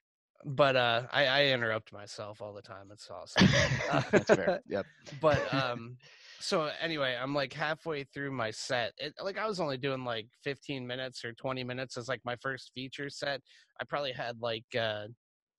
[0.45, 2.89] but uh, I, I interrupt myself all the time.
[2.93, 3.49] It's awesome.
[4.11, 4.61] that's fair.
[4.69, 4.87] Yep.
[5.21, 5.97] but um,
[6.41, 8.93] so anyway, I'm like halfway through my set.
[8.99, 12.37] It, like I was only doing like 15 minutes or 20 minutes as like my
[12.37, 13.41] first feature set.
[13.81, 15.07] I probably had like uh,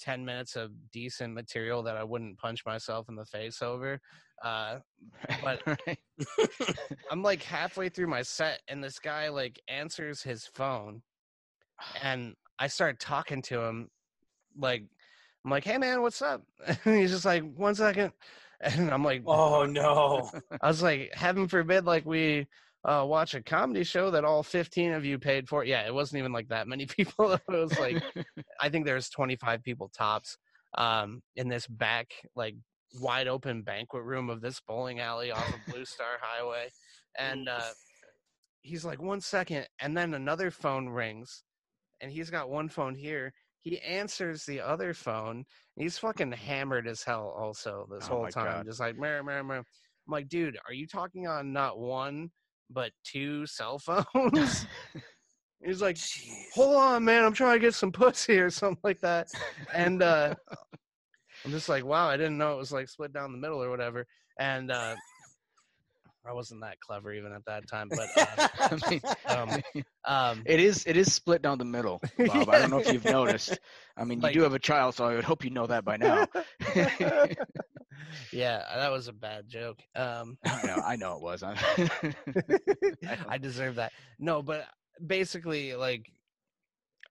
[0.02, 4.00] 10 minutes of decent material that I wouldn't punch myself in the face over.
[4.44, 4.80] Uh,
[5.42, 5.62] But-
[7.10, 11.02] I'm like halfway through my set, and this guy like answers his phone,
[12.04, 13.90] and I start talking to him,
[14.58, 14.84] like
[15.44, 16.44] I'm like, "Hey man, what's up?"
[16.86, 18.12] And he's just like, one second.
[18.62, 20.30] and I'm like, oh no.
[20.62, 22.48] I was like, "Heaven forbid, like we."
[22.86, 25.64] Uh, watch a comedy show that all 15 of you paid for.
[25.64, 27.32] Yeah, it wasn't even like that many people.
[27.32, 28.04] it was like
[28.60, 30.38] I think there's 25 people tops
[30.78, 32.56] um, in this back like
[33.00, 36.70] wide open banquet room of this bowling alley off of Blue Star Highway,
[37.18, 37.72] and uh,
[38.62, 41.44] he's like one second, and then another phone rings,
[42.02, 43.34] and he's got one phone here.
[43.64, 45.46] He answers the other phone.
[45.78, 47.34] He's fucking hammered as hell.
[47.38, 48.66] Also, this Oh whole time, God.
[48.66, 49.56] just like meh, meh, meh.
[49.58, 49.64] I'm
[50.08, 52.30] like, dude, are you talking on not one
[52.70, 53.80] but two cell
[54.14, 54.68] phones?
[55.64, 55.98] He's like,
[56.54, 59.28] hold on, man, I'm trying to get some pussy or something like that.
[59.74, 60.36] And uh
[61.46, 63.70] I'm just like, wow, I didn't know it was like split down the middle or
[63.70, 64.06] whatever.
[64.40, 64.96] And uh
[66.26, 70.60] I wasn't that clever even at that time, but uh, I mean, Um, um it
[70.60, 72.50] is it is split down the middle, Bob.
[72.50, 73.60] I don't know if you've noticed.
[73.98, 75.84] I mean, you Like- do have a child, so I would hope you know that
[75.84, 76.28] by now.
[78.32, 79.80] yeah, that was a bad joke.
[79.96, 81.44] Um I know, I know it was.
[81.44, 81.56] I,
[83.28, 83.92] I deserve that.
[84.20, 84.66] No, but
[85.06, 86.10] basically like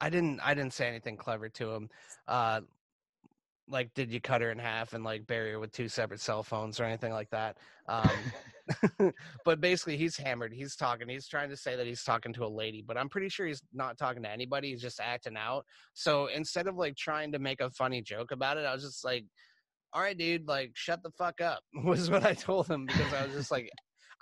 [0.00, 1.90] I didn't I didn't say anything clever to him.
[2.26, 2.60] Uh
[3.68, 6.42] like did you cut her in half and like bury her with two separate cell
[6.42, 7.56] phones or anything like that.
[7.88, 8.10] Um
[9.44, 10.52] but basically he's hammered.
[10.52, 11.08] He's talking.
[11.08, 13.62] He's trying to say that he's talking to a lady, but I'm pretty sure he's
[13.72, 14.70] not talking to anybody.
[14.70, 15.64] He's just acting out.
[15.94, 19.04] So instead of like trying to make a funny joke about it, I was just
[19.04, 19.24] like,
[19.92, 23.26] "All right, dude, like shut the fuck up." Was what I told him because I
[23.26, 23.70] was just like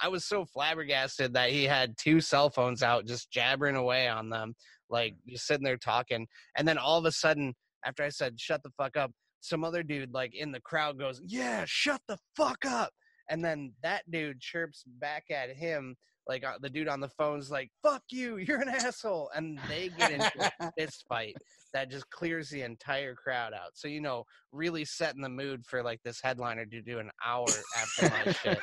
[0.00, 4.30] I was so flabbergasted that he had two cell phones out, just jabbering away on
[4.30, 4.54] them,
[4.88, 5.32] like mm.
[5.32, 6.26] just sitting there talking.
[6.56, 9.82] And then all of a sudden, after I said "shut the fuck up," some other
[9.82, 12.90] dude like in the crowd goes, "Yeah, shut the fuck up."
[13.30, 15.96] And then that dude chirps back at him
[16.28, 19.90] like uh, the dude on the phone's like fuck you you're an asshole and they
[19.98, 21.34] get into a fist fight
[21.72, 25.82] that just clears the entire crowd out so you know really setting the mood for
[25.82, 28.58] like this headliner to do an hour after my shit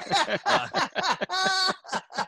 [0.45, 1.73] Uh,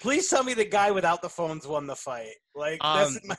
[0.00, 2.34] Please tell me the guy without the phones won the fight.
[2.54, 3.36] Like that's Um, my,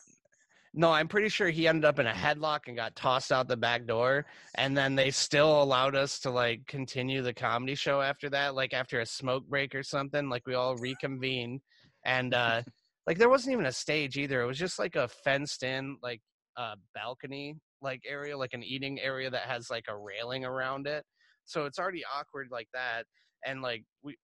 [0.78, 3.58] no i'm pretty sure he ended up in a headlock and got tossed out the
[3.58, 8.30] back door and then they still allowed us to like continue the comedy show after
[8.30, 11.60] that like after a smoke break or something like we all reconvened
[12.06, 12.62] and uh
[13.08, 16.22] like there wasn't even a stage either it was just like a fenced in like
[16.58, 21.04] uh balcony like area like an eating area that has like a railing around it
[21.46, 23.04] so it's already awkward like that
[23.46, 24.16] and like we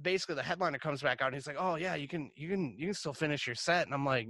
[0.00, 2.74] basically the headliner comes back out and he's like oh yeah you can you can
[2.78, 4.28] you can still finish your set and i'm like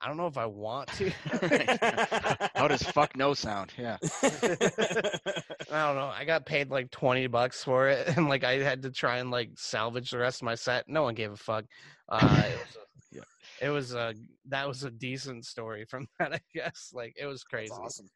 [0.00, 1.10] i don't know if i want to
[2.54, 3.72] How does fuck no sound?
[3.78, 3.96] Yeah.
[4.22, 6.10] I don't know.
[6.14, 9.30] I got paid like twenty bucks for it, and like I had to try and
[9.30, 10.88] like salvage the rest of my set.
[10.88, 11.64] No one gave a fuck.
[12.08, 13.22] Uh, it was, a, Yeah.
[13.60, 14.14] it was a
[14.48, 16.32] that was a decent story from that.
[16.34, 17.72] I guess like it was crazy.
[17.72, 18.06] awesome.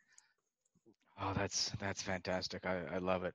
[1.20, 2.64] Oh, that's that's fantastic.
[2.64, 3.34] I, I love it.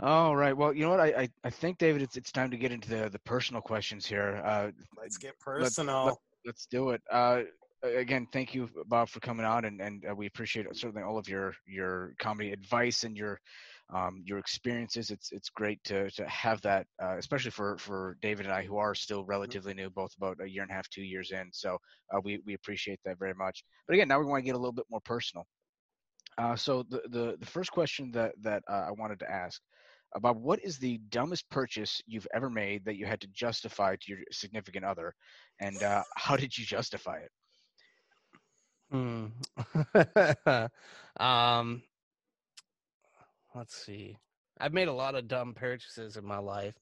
[0.00, 0.56] All right.
[0.56, 1.00] Well, you know what?
[1.00, 4.06] I, I, I think David, it's it's time to get into the, the personal questions
[4.06, 4.40] here.
[4.44, 6.20] Uh, Let's get personal.
[6.44, 7.00] Let's do it.
[7.10, 7.42] Uh,
[7.82, 11.28] again, thank you, Bob, for coming on, and and uh, we appreciate certainly all of
[11.28, 13.40] your your comedy advice and your
[13.94, 15.10] um, your experiences.
[15.10, 18.76] It's it's great to to have that, uh, especially for for David and I, who
[18.76, 21.50] are still relatively new, both about a year and a half, two years in.
[21.52, 21.78] So
[22.14, 23.64] uh, we we appreciate that very much.
[23.86, 25.46] But again, now we want to get a little bit more personal.
[26.38, 29.60] Uh, so the, the the first question that that uh, I wanted to ask.
[30.18, 34.12] Bob, what is the dumbest purchase you've ever made that you had to justify to
[34.12, 35.14] your significant other,
[35.60, 37.30] and uh, how did you justify it?
[38.90, 39.26] Hmm.
[41.24, 41.82] um,
[43.54, 44.16] let's see.
[44.60, 46.74] I've made a lot of dumb purchases in my life.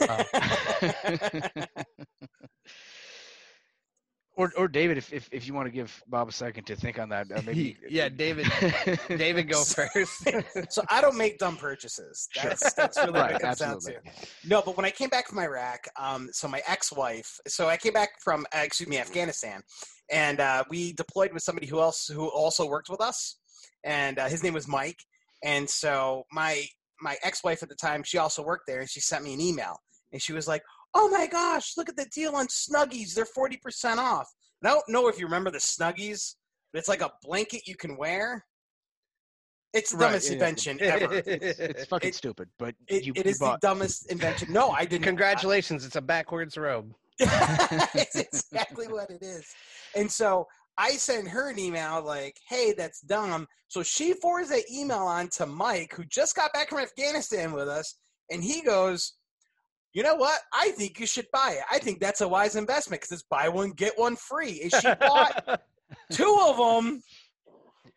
[0.00, 0.24] Uh,
[4.40, 6.98] or or David, if, if if you want to give Bob a second to think
[6.98, 7.76] on that, uh, maybe.
[7.88, 8.46] yeah, David.
[9.08, 10.28] David, go first.
[10.70, 12.26] so I don't make dumb purchases.
[12.32, 12.48] Sure.
[12.48, 13.94] That's, that's really what Right, it comes down to.
[14.46, 17.92] No, but when I came back from Iraq, um, so my ex-wife, so I came
[17.92, 19.60] back from, uh, excuse me, Afghanistan,
[20.10, 23.36] and uh, we deployed with somebody who else who also worked with us,
[23.84, 25.00] and uh, his name was Mike.
[25.44, 26.64] And so my
[27.02, 29.76] my ex-wife at the time, she also worked there, and she sent me an email,
[30.12, 30.62] and she was like,
[30.94, 33.14] "Oh my gosh, look at the deal on Snuggies!
[33.14, 34.28] They're forty percent off."
[34.62, 36.34] And I don't know if you remember the Snuggies,
[36.72, 38.44] but it's like a blanket you can wear.
[39.72, 40.32] It's the Right, dumbest yeah.
[40.34, 41.22] invention ever.
[41.26, 44.52] it's, fucking It- stupid, but It, you, it you is bought, the dumbest invention.
[44.52, 45.04] No, I didn't.
[45.04, 46.92] Congratulations, it's a backwards robe.
[47.20, 49.46] it's exactly what it is.
[49.94, 50.46] And so
[50.78, 55.28] I sent her an email like, "Hey, that's dumb." So she forwards that email on
[55.36, 57.94] to Mike, who just got back from Afghanistan with us,
[58.30, 59.12] and he goes,
[59.92, 60.40] "You know what?
[60.52, 61.64] I think you should buy it.
[61.70, 64.88] I think that's a wise investment because it's buy one get one free." And she
[65.00, 65.60] bought
[66.12, 67.02] two of them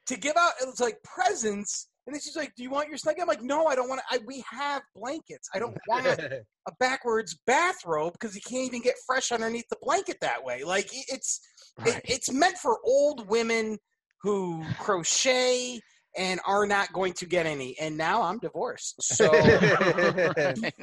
[0.07, 0.53] to give out.
[0.61, 1.89] It was like presents.
[2.05, 4.01] And then she's like, "Do you want your snuggie?" I'm like, "No, I don't want
[4.01, 4.15] to.
[4.15, 5.47] I, we have blankets.
[5.55, 6.41] I don't want a
[6.79, 10.63] backwards bathrobe because you can't even get fresh underneath the blanket that way.
[10.65, 11.39] Like it- it's
[11.85, 13.77] it, it's meant for old women
[14.21, 15.79] who crochet
[16.17, 17.77] and are not going to get any.
[17.79, 20.73] And now I'm divorced, so and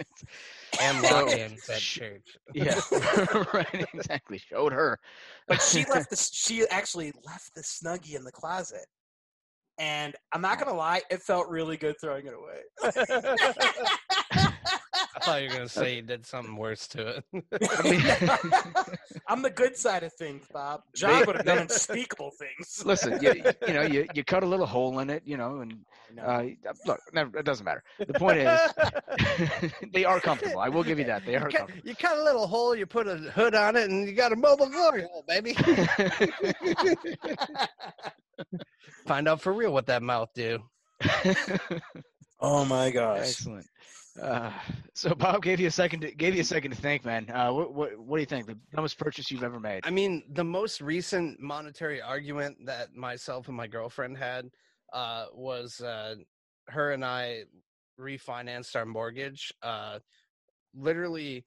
[0.81, 2.37] So- lock-ins church.
[2.55, 2.81] yeah,
[3.55, 4.39] right, exactly.
[4.39, 4.99] Showed her.
[5.49, 8.87] but she left the she actually left the snuggie in the closet.
[9.79, 12.61] And I'm not gonna lie, it felt really good throwing it away.
[15.21, 17.25] I thought you were gonna say you did something worse to it.
[19.29, 20.83] I'm the good side of things, Bob.
[20.95, 22.83] John would have done unspeakable things.
[22.87, 23.35] Listen, you,
[23.67, 25.85] you know, you, you cut a little hole in it, you know, and
[26.25, 26.45] uh,
[26.87, 27.83] look, never, it doesn't matter.
[27.99, 30.61] The point is, they are comfortable.
[30.61, 31.27] I will give you that.
[31.27, 31.89] They you, are cut, comfortable.
[31.89, 34.37] you cut a little hole, you put a hood on it, and you got a
[34.37, 35.55] mobile glory hole, baby.
[39.07, 40.61] Find out for real what that mouth do.
[42.41, 43.21] oh my gosh.
[43.21, 43.67] Excellent.
[44.21, 44.53] Uh,
[44.95, 46.01] so Bob gave you a second.
[46.01, 47.31] To, gave you a second to think, man.
[47.31, 48.47] Uh, what, what what do you think?
[48.47, 49.85] The dumbest purchase you've ever made?
[49.85, 54.51] I mean, the most recent monetary argument that myself and my girlfriend had
[54.93, 56.17] uh, was uh,
[56.69, 57.45] her and I
[57.99, 59.53] refinanced our mortgage.
[59.63, 60.01] Uh,
[60.75, 61.47] literally,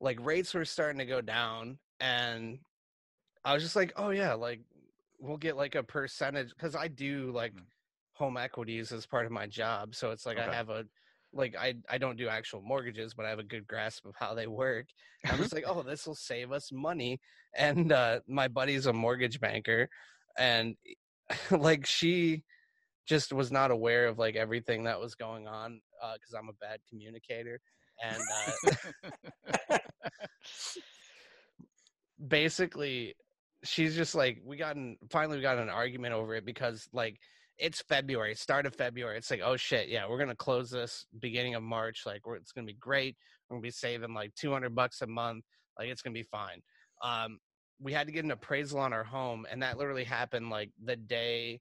[0.00, 2.58] like rates were starting to go down, and
[3.44, 4.60] I was just like, "Oh yeah, like
[5.18, 7.66] we'll get like a percentage," because I do like Mhm.
[8.14, 9.94] home equities as part of my job.
[9.94, 10.50] So it's like Okay.
[10.50, 10.86] I have a
[11.32, 14.34] like I I don't do actual mortgages, but I have a good grasp of how
[14.34, 14.86] they work.
[15.24, 17.20] And I'm just like, oh, this will save us money.
[17.56, 19.88] And uh, my buddy's a mortgage banker,
[20.38, 20.76] and
[21.50, 22.44] like she
[23.06, 25.80] just was not aware of like everything that was going on
[26.14, 27.60] because I'm a bad communicator.
[28.02, 28.22] And
[29.68, 29.78] uh,
[32.28, 33.14] basically,
[33.64, 37.18] she's just like, we got in, finally we got an argument over it because like
[37.60, 39.18] it's February, start of February.
[39.18, 42.02] It's like, oh shit, yeah, we're gonna close this beginning of March.
[42.06, 43.16] Like, we're, it's gonna be great.
[43.48, 45.44] We're gonna be saving like 200 bucks a month.
[45.78, 46.62] Like, it's gonna be fine.
[47.02, 47.38] Um,
[47.78, 50.96] we had to get an appraisal on our home, and that literally happened like the
[50.96, 51.60] day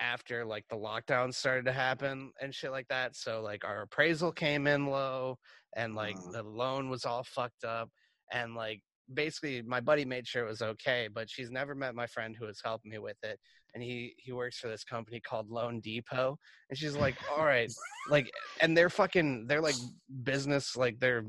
[0.00, 3.16] after like the lockdown started to happen and shit like that.
[3.16, 5.38] So like our appraisal came in low,
[5.76, 6.32] and like Uh.
[6.32, 7.90] the loan was all fucked up,
[8.32, 8.82] and like
[9.14, 12.44] basically my buddy made sure it was okay but she's never met my friend who
[12.44, 13.40] was helping me with it
[13.74, 16.38] and he he works for this company called loan depot
[16.70, 17.72] and she's like all right
[18.08, 19.76] like and they're fucking they're like
[20.22, 21.24] business like their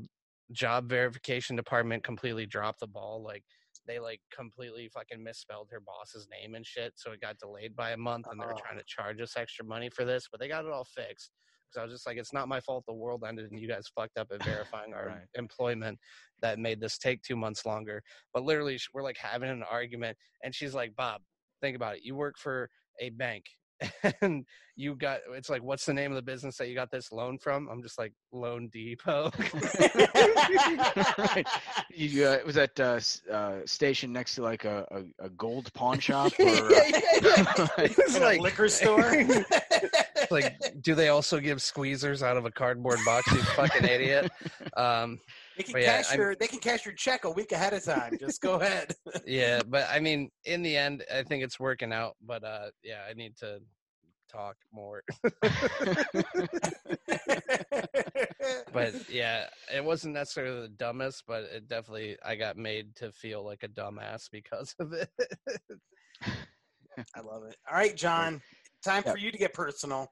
[0.52, 3.44] job verification department completely dropped the ball like
[3.86, 7.90] they like completely fucking misspelled her boss's name and shit so it got delayed by
[7.90, 8.80] a month and they were trying uh-huh.
[8.80, 11.30] to charge us extra money for this but they got it all fixed
[11.70, 13.90] because I was just like, it's not my fault the world ended and you guys
[13.94, 15.26] fucked up at verifying our Right.
[15.34, 15.98] employment
[16.42, 18.02] that made this take two months longer.
[18.32, 21.20] But literally, we're like having an argument, and she's like, Bob,
[21.60, 22.04] think about it.
[22.04, 22.70] You work for
[23.00, 23.44] a bank.
[24.22, 24.44] And
[24.76, 27.38] you got it's like, what's the name of the business that you got this loan
[27.38, 27.68] from?
[27.68, 29.30] I'm just like, Loan Depot.
[31.18, 31.46] right.
[31.90, 33.00] You, uh, was that uh,
[33.32, 36.32] uh, station next to like a, a, a gold pawn shop?
[36.38, 37.66] Or, uh, yeah, yeah, yeah.
[37.78, 39.12] It's In a like liquor store.
[40.30, 43.30] Like, do they also give squeezers out of a cardboard box?
[43.32, 44.30] You fucking idiot.
[44.76, 45.18] Um,
[45.60, 47.84] They can yeah, cash I'm- your they can cash your check a week ahead of
[47.84, 48.16] time.
[48.18, 48.94] Just go ahead.
[49.26, 52.16] yeah, but I mean, in the end, I think it's working out.
[52.24, 53.60] But uh, yeah, I need to
[54.32, 55.02] talk more.
[58.72, 63.44] but yeah, it wasn't necessarily the dumbest, but it definitely I got made to feel
[63.44, 65.10] like a dumbass because of it.
[66.22, 67.56] I love it.
[67.70, 68.40] All right, John.
[68.82, 69.14] Time Yep.
[69.14, 70.10] for you to get personal.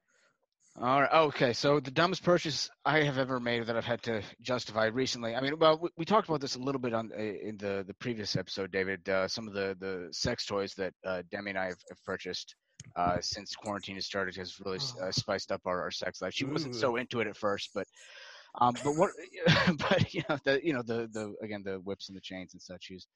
[0.81, 1.12] All right.
[1.12, 1.53] Okay.
[1.55, 5.35] So the dumbest purchase I have ever made that I've had to justify recently.
[5.35, 7.85] I mean, well, we, we talked about this a little bit on uh, in the
[7.85, 9.09] the previous episode, David.
[9.09, 12.55] Uh, some of the the sex toys that uh, Demi and I have, have purchased
[12.95, 16.33] uh, since quarantine has started has really uh, spiced up our, our sex life.
[16.33, 17.87] She wasn't so into it at first, but
[18.61, 19.11] um, but what?
[19.79, 22.62] but you know the you know the the again the whips and the chains and
[22.62, 22.85] such.
[22.85, 23.09] She's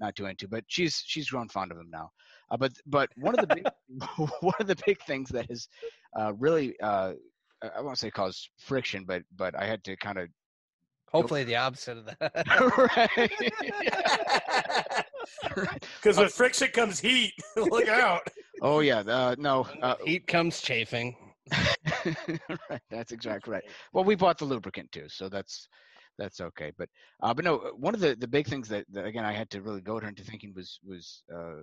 [0.00, 2.10] not too into, but she's she's grown fond of them now.
[2.50, 3.66] Uh, but but one of the big
[4.40, 5.68] one of the big things that has
[6.18, 7.12] uh, really uh,
[7.62, 10.28] I- I won't say caused friction, but but I had to kind of
[11.12, 12.32] Hopefully, the opposite of that.
[15.56, 15.84] right.
[16.00, 17.32] Because with friction comes heat.
[17.56, 18.22] Look out.
[18.62, 21.16] Oh yeah, uh, no, uh, Heat comes chafing.
[22.70, 23.64] right, that's exactly right.
[23.92, 25.66] Well, we bought the lubricant too, so that's
[26.20, 26.70] that's okay.
[26.76, 26.88] But
[27.22, 29.62] uh, but no, one of the the big things that, that again I had to
[29.62, 31.62] really goad her into thinking was was uh,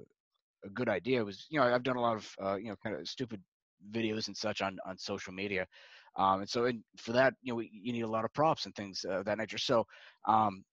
[0.65, 2.95] a good idea was you know I've done a lot of uh, you know kind
[2.95, 3.41] of stupid
[3.91, 5.67] videos and such on on social media,
[6.17, 8.75] um, and so and for that you know you need a lot of props and
[8.75, 9.59] things of that nature.
[9.59, 9.85] So
[10.27, 10.63] um,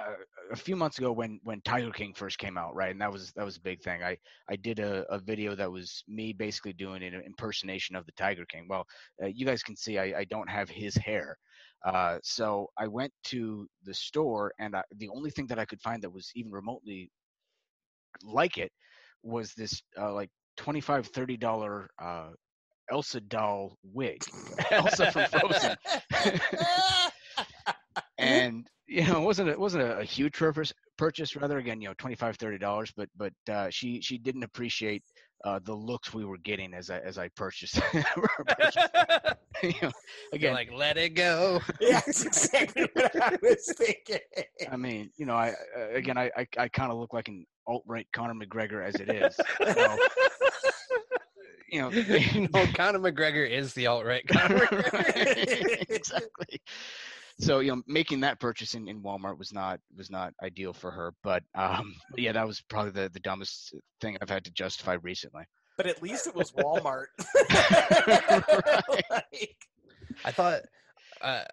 [0.00, 0.14] uh,
[0.50, 3.32] a few months ago when when Tiger King first came out, right, and that was
[3.32, 4.02] that was a big thing.
[4.02, 4.16] I
[4.48, 8.44] I did a, a video that was me basically doing an impersonation of the Tiger
[8.46, 8.66] King.
[8.68, 8.86] Well,
[9.22, 11.36] uh, you guys can see I, I don't have his hair,
[11.84, 15.80] uh, so I went to the store and I, the only thing that I could
[15.82, 17.10] find that was even remotely
[18.24, 18.72] like it
[19.22, 22.30] was this uh, like 25 30 dollar uh,
[22.90, 24.22] Elsa doll wig,
[24.70, 25.76] Elsa from Frozen
[28.18, 31.80] and you know it wasn't a, it wasn't a, a huge purpose purchase rather again
[31.80, 35.02] you know 25 30 dollars but but uh, she she didn't appreciate
[35.44, 37.80] uh, the looks we were getting as i as i purchased,
[38.46, 38.78] purchased
[39.62, 39.90] you know, You're
[40.34, 41.60] again like, let it go.
[41.80, 44.20] yeah, that's exactly what I was thinking.
[44.70, 47.44] i mean you know i uh, again i i, I kind of look like an
[47.66, 49.34] alt-right conor mcgregor as it is
[49.74, 49.96] so,
[51.70, 54.68] you know no, Conor McGregor is the alt right Conor.
[54.92, 56.60] Right, exactly.
[57.42, 60.90] So you know, making that purchase in, in Walmart was not was not ideal for
[60.90, 61.12] her.
[61.22, 64.94] But um, but yeah, that was probably the, the dumbest thing I've had to justify
[65.02, 65.42] recently.
[65.76, 67.06] But at least it was Walmart.
[69.10, 69.56] Like,
[70.24, 70.62] I thought.
[71.22, 71.44] Uh,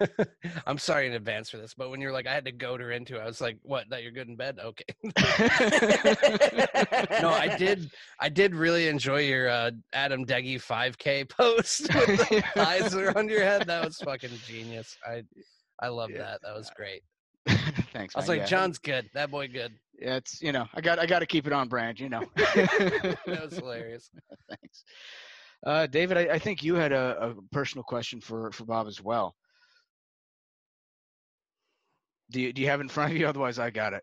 [0.66, 2.90] I'm sorry in advance for this, but when you're like, I had to goad her
[2.90, 3.88] into, it, I was like, "What?
[3.90, 4.58] That you're good in bed?
[4.58, 4.84] Okay."
[7.22, 7.90] no, I did.
[8.18, 13.42] I did really enjoy your uh, Adam Deggy 5K post with the eyes on your
[13.44, 13.66] head.
[13.66, 14.96] That was fucking genius.
[15.06, 15.22] I
[15.80, 16.18] I love Yeah.
[16.18, 16.40] that.
[16.42, 17.02] That was great.
[17.92, 18.14] Thanks.
[18.14, 18.38] I was man.
[18.38, 18.46] like, yeah.
[18.46, 19.08] John's good.
[19.14, 19.72] That boy good.
[19.98, 22.00] Yeah, it's you know, I got I got to keep it on brand.
[22.00, 22.24] You know.
[22.36, 24.10] That was hilarious.
[24.48, 24.84] Thanks.
[25.64, 29.00] Uh, David, I, I think you had a, a personal question for, for Bob as
[29.00, 29.34] well.
[32.30, 33.26] Do you, do you have it in front of you?
[33.28, 34.02] Otherwise, I got it.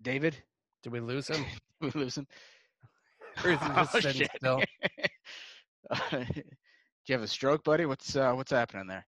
[0.00, 0.36] David,
[0.82, 1.44] Did we lose him?
[1.80, 2.26] Did we lose him.
[3.44, 4.30] Or is he just Oh, sitting shit.
[4.36, 4.62] still?
[6.10, 6.26] do
[7.06, 7.86] you have a stroke, buddy?
[7.86, 9.06] What's uh, what's happening there?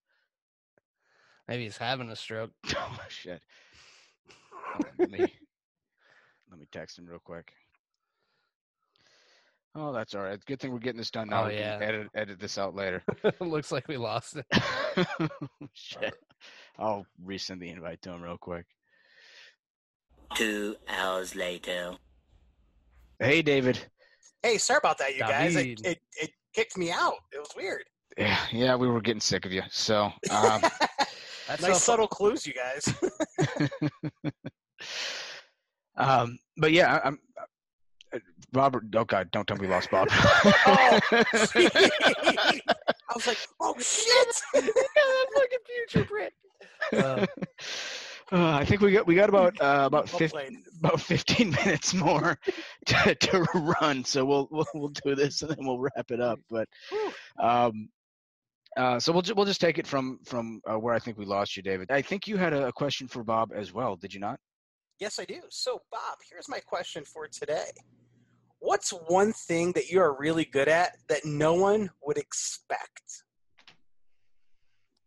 [1.47, 2.51] Maybe he's having a stroke.
[2.77, 3.43] Oh shit.
[4.99, 5.19] Let me
[6.51, 7.53] let me text him real quick.
[9.77, 10.39] Oh, that's all right.
[10.47, 11.45] Good thing we're getting this done now.
[11.45, 11.87] Oh, we can yeah.
[11.87, 13.03] edit edit this out later.
[13.41, 14.47] Looks like we lost it.
[15.73, 16.15] shit.
[16.79, 18.67] I'll resend the invite to him real quick.
[20.35, 21.97] Two hours later.
[23.19, 23.79] Hey, David.
[24.43, 25.57] Hey, sorry about that, you guys.
[25.57, 27.15] It, it, it kicked me out.
[27.33, 27.85] It was weird.
[28.19, 29.63] Yeah, yeah, we were getting sick of you.
[29.71, 30.61] So, um,
[31.49, 32.95] That's nice so subtle clues, you guys.
[35.97, 37.19] um, but yeah, I- I'm.
[38.53, 40.09] Robert, oh God, don't tell me we lost Bob.
[40.67, 42.61] Oh, I
[43.15, 44.35] was like, oh shit!
[44.55, 46.33] fucking future print.
[46.93, 47.27] Uh,
[48.33, 51.93] Uh, I think we got we got about uh, about Well 15, about 15 minutes
[51.93, 52.39] more
[52.87, 53.43] to, to
[53.81, 56.41] run, so we'll, we'll we'll do this and then we'll wrap it up.
[56.51, 56.67] But
[57.39, 57.89] um,
[58.79, 61.27] uh, so we'll ju- we'll just take it from from uh, where I think we
[61.27, 61.91] lost you, David.
[61.91, 64.41] I think you had a, a question for Bob as well, did you not?
[65.01, 65.43] Yes, I do.
[65.51, 67.67] So, Bob, here's my question for today.
[68.65, 73.25] What's one thing that you are really good at that no one would expect?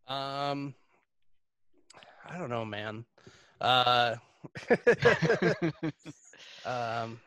[0.08, 0.76] um,
[2.30, 3.04] I don't know, man.
[3.60, 4.18] Uh,
[6.66, 7.20] um,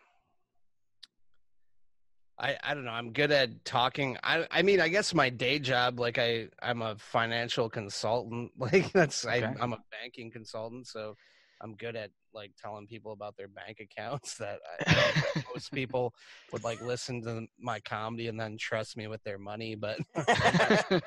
[2.38, 2.92] I I don't know.
[2.92, 4.16] I'm good at talking.
[4.22, 8.52] I I mean, I guess my day job, like I I'm a financial consultant.
[8.56, 9.46] Like that's Okay.
[9.46, 11.16] I I'm a banking consultant, so
[11.60, 14.34] I'm good at like telling people about their bank accounts.
[14.38, 14.94] That I, I
[15.34, 16.14] don't most people
[16.52, 19.98] would like listen to my comedy and then trust me with their money, but.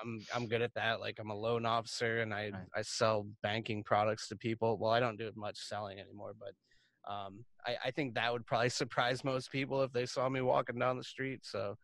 [0.00, 1.00] I'm I'm good at that.
[1.00, 2.66] Like I'm a loan officer and I Right.
[2.74, 4.78] I sell banking products to people.
[4.78, 8.68] Well, I don't do much selling anymore, but um, I I think that would probably
[8.70, 11.40] surprise most people if they saw me walking down the street.
[11.42, 11.76] So,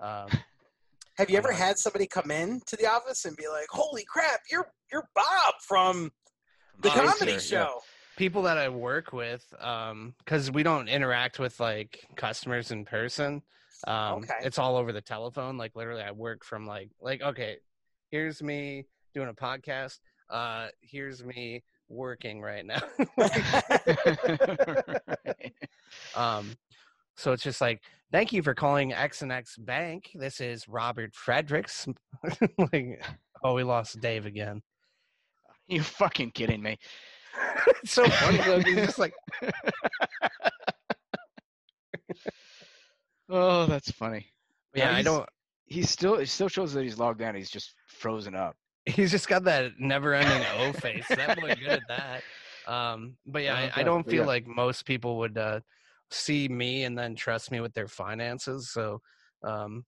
[0.00, 0.28] um,
[1.16, 4.40] Have you ever had somebody come in to the office and be like, "Holy crap,
[4.50, 6.10] you're you're Bob from
[6.80, 7.66] the Oh, comedy Chaser, yeah.
[7.66, 7.82] show"?
[8.16, 13.42] people that I work with, because we don't interact with like customers in person.
[13.86, 14.34] Um, Okay.
[14.42, 15.56] It's all over the telephone.
[15.56, 17.56] Like literally, I work from like like okay,
[18.10, 19.98] here's me doing a podcast.
[20.28, 22.80] Uh, here's me working right now.
[26.14, 26.56] Um,
[27.16, 30.10] so it's just like, thank you for calling X and X Bank.
[30.14, 31.88] This is Robert Fredericks.
[32.72, 33.02] like,
[33.42, 34.62] oh, we lost Dave again.
[35.70, 36.78] You fucking kidding me?
[37.82, 38.56] it's so funny though.
[38.62, 39.14] 'cause He's just like,
[43.28, 44.26] Oh, that's funny.
[44.74, 45.28] yeah, I he's- don't.
[45.66, 47.34] He still it still shows that he's logged in.
[47.36, 48.56] He's just frozen up.
[48.86, 51.06] He's just got that never-ending O face.
[51.08, 52.22] That boy good at that.
[52.66, 54.26] Um, but yeah, Yeah, I, I don't feel yeah.
[54.26, 55.60] like most people would uh,
[56.10, 58.70] see me and then trust me with their finances.
[58.70, 59.00] So
[59.44, 59.84] um,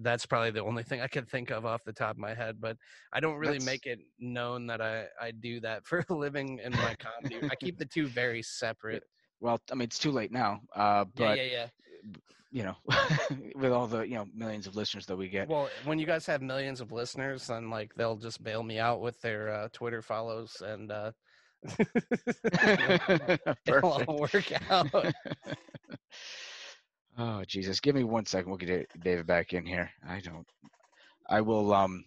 [0.00, 2.56] that's probably the only thing I can think of off the top of my head.
[2.60, 2.76] But
[3.12, 6.58] I don't really That's- make it known that I, I do that for a living
[6.64, 7.46] in my comedy.
[7.50, 9.02] I keep the two very separate.
[9.40, 10.60] Well, I mean, it's too late now.
[10.74, 11.66] Uh, Yeah, but yeah, yeah.
[12.52, 12.76] you know,
[13.56, 15.48] with all the you know millions of listeners that we get.
[15.48, 19.00] Well, when you guys have millions of listeners, then like they'll just bail me out
[19.00, 21.10] with their uh, Twitter follows, and uh,
[23.66, 24.88] it'll all work out.
[27.18, 27.80] Oh Jesus!
[27.80, 28.50] Give me one second.
[28.50, 29.90] We'll get David back in here.
[30.08, 30.46] I don't.
[31.28, 31.72] I will.
[31.72, 32.04] Um,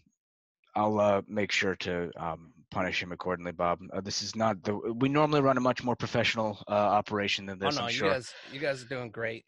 [0.76, 3.80] I'll uh, make sure to um, punish him accordingly, Bob.
[3.94, 4.76] Uh, this is not the.
[4.76, 7.76] We normally run a much more professional uh, operation than this.
[7.76, 8.12] Oh no, I'm you sure.
[8.12, 9.46] guys, you guys are doing great.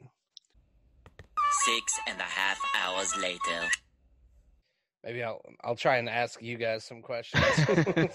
[1.65, 3.69] Six and a half hours later.
[5.03, 7.43] Maybe I'll I'll try and ask you guys some questions.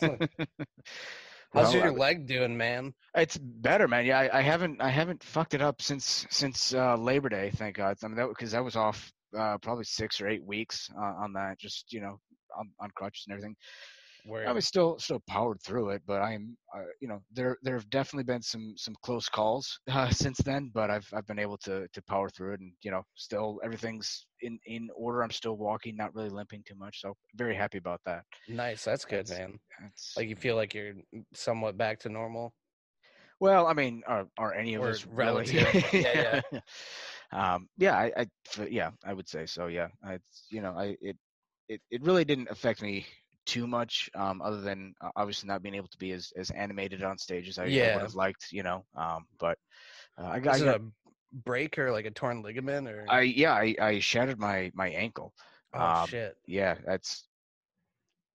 [1.54, 2.94] Well, How's your I- leg doing, man?
[3.14, 4.06] It's better, man.
[4.06, 7.50] Yeah, I, I haven't I haven't fucked it up since since uh, Labor Day.
[7.56, 7.96] Thank God.
[8.02, 11.32] I mean, that because I was off uh, probably six or eight weeks uh, on
[11.34, 11.58] that.
[11.58, 12.18] Just you know,
[12.58, 13.54] on, on crutches and everything.
[14.24, 17.56] Where I mean, still still powered through it, but I am, uh, you know, there
[17.62, 21.38] there have definitely been some some close calls uh, since then, but I've I've been
[21.38, 25.22] able to to power through it, and you know, still everything's in in order.
[25.22, 28.24] I'm still walking, not really limping too much, so very happy about that.
[28.48, 29.58] nice, that's good, That's- man.
[29.86, 30.94] It's, Like you feel like you're
[31.32, 32.54] somewhat back to normal.
[33.40, 36.02] Well, I mean, are are any of Or us relative, really?
[36.04, 36.60] yeah, yeah.
[37.54, 38.26] um, yeah, I, I,
[38.68, 39.66] yeah, I would say so.
[39.66, 40.18] Yeah, I,
[40.50, 41.16] you know, I, it,
[41.68, 43.04] it, it really didn't affect me
[43.46, 47.02] too much, um, other than uh, obviously not being able to be as, as animated
[47.02, 48.84] on stage as I, I would have liked, you know.
[48.96, 49.58] Um, but
[50.18, 50.84] uh, I got, I it got a
[51.44, 53.06] break or like a torn ligament or?
[53.08, 55.32] I yeah, I, I shattered my my ankle.
[55.74, 56.36] oh um, shit.
[56.46, 57.26] Yeah, that's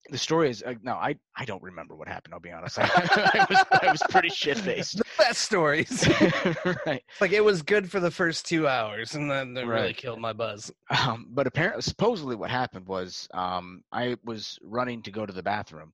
[0.09, 2.33] the story is uh, no, I I don't remember what happened.
[2.33, 2.79] I'll be honest.
[2.81, 5.01] I, was I was pretty shit faced.
[5.17, 6.07] Best stories.
[6.85, 7.03] right.
[7.19, 10.33] like it was good for the first two hours, and then they really killed my
[10.33, 10.71] buzz.
[11.05, 15.43] Um, but apparently, supposedly, what happened was um, I was running to go to the
[15.43, 15.91] bathroom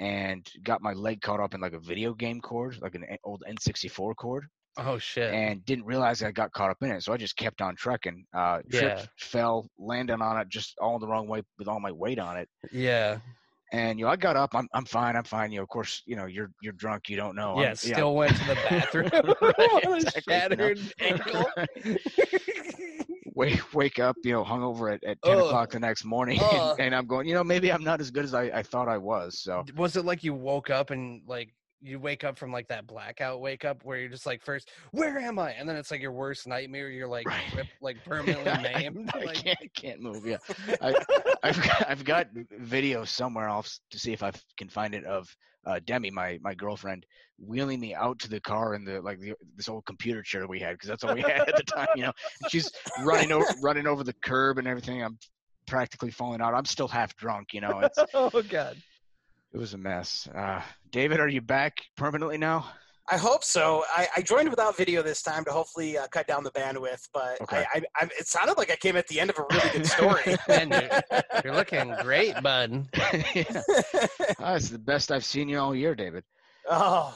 [0.00, 3.42] and got my leg caught up in like a video game cord, like an old
[3.48, 4.46] N64 cord,
[4.76, 5.32] Oh shit.
[5.32, 7.02] and didn't realize I got caught up in it.
[7.02, 8.24] So I just kept on trucking.
[8.36, 9.06] Uh, tripped, Yeah.
[9.18, 12.48] fell, landed on it just all the wrong way with all my weight on it.
[12.72, 13.18] yeah.
[13.74, 14.54] And you know, I got up.
[14.54, 15.16] I'm I'm fine.
[15.16, 15.50] I'm fine.
[15.50, 17.08] You know, of course, you know, you're you're drunk.
[17.08, 17.60] You don't know.
[17.60, 17.66] yeah.
[17.68, 19.10] I'm- Still went to the bathroom.
[19.58, 21.46] Right, exactly, shattered ankle.
[23.34, 25.46] wake wake up, you know, hungover at, at ten Ugh.
[25.46, 28.24] o'clock the next morning, and, and I'm going, you know, maybe I'm not as good
[28.24, 29.40] as I, I thought I was.
[29.40, 31.52] So was it like you woke up and like
[31.84, 35.18] you wake up from like that blackout wake up where you're just like first where
[35.18, 37.68] am i and then it's like your worst nightmare you're like Right.
[37.80, 40.24] like permanently I, maimed I like, can't can't move.
[40.26, 40.38] Yeah,
[40.80, 40.94] I,
[41.42, 42.28] I've got, I've got
[42.58, 45.28] video somewhere else to see if I can find it of
[45.66, 47.04] uh, Demi, my my girlfriend,
[47.38, 50.60] wheeling me out to the car in the like the, this old computer chair we
[50.60, 51.88] had because that's all we had at the time.
[51.96, 52.12] You know,
[52.42, 52.70] and she's
[53.02, 55.02] running over running over the curb and everything.
[55.02, 55.18] I'm
[55.66, 56.54] practically falling out.
[56.54, 57.52] I'm still half drunk.
[57.52, 58.76] You know, it's oh god
[59.54, 60.28] it was a mess.
[60.34, 62.66] Uh, David, are you back permanently now?
[63.08, 63.84] I hope so.
[63.94, 67.40] I, I joined without video this time to hopefully uh, cut down the bandwidth, but
[67.42, 67.64] Okay.
[67.74, 69.86] I, I, I, it sounded like I came at the end of a really good
[69.86, 70.36] story.
[70.48, 72.88] Man, you're, you're looking great bud
[73.34, 73.62] yeah.
[74.40, 76.24] Ah, it's the best I've seen you all year, David.
[76.68, 77.14] oh,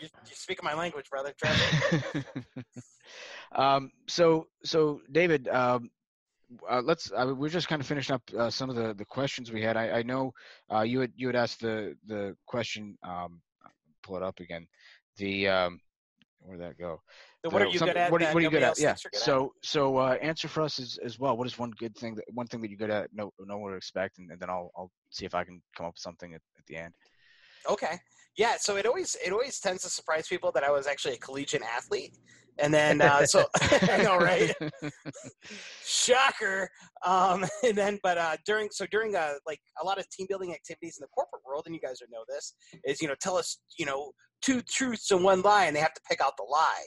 [0.00, 1.32] you, you speak my language, brother.
[1.36, 2.22] Trust me.
[3.56, 5.90] um, so, so David, um,
[6.70, 7.10] uh, let's.
[7.12, 9.76] Uh, we're just kind of finishing up uh, some of the, the questions we had.
[9.76, 10.32] I, I know
[10.72, 12.96] uh, you had you had asked the the question.
[13.02, 13.40] Um,
[14.02, 14.66] pull it up again.
[15.16, 15.80] The um,
[16.40, 17.00] where'd that go?
[17.42, 18.10] What The- are you some- good at?
[18.12, 18.78] What, are- what are you good at?
[18.78, 18.88] Yeah.
[18.94, 19.20] thinks you're at?
[19.20, 21.36] So, so uh, answer for us as, as well.
[21.36, 23.12] What is one good thing that one thing that you're good at?
[23.12, 25.86] Know know what to expect, and, and then I'll I'll see if I can come
[25.86, 26.94] up with something at, at the end.
[27.68, 27.98] Okay.
[28.36, 31.18] Yeah, so it always it always tends to surprise people that I was actually a
[31.18, 32.16] collegiate athlete.
[32.58, 34.52] And then uh, so I know, right?
[35.84, 36.68] Shocker.
[37.04, 40.52] Um, and then but uh during so during uh like a lot of team building
[40.52, 43.58] activities in the corporate world, and you guys know this, is you know, tell us,
[43.78, 46.84] you know, two truths and one lie, and they have to pick out the lie.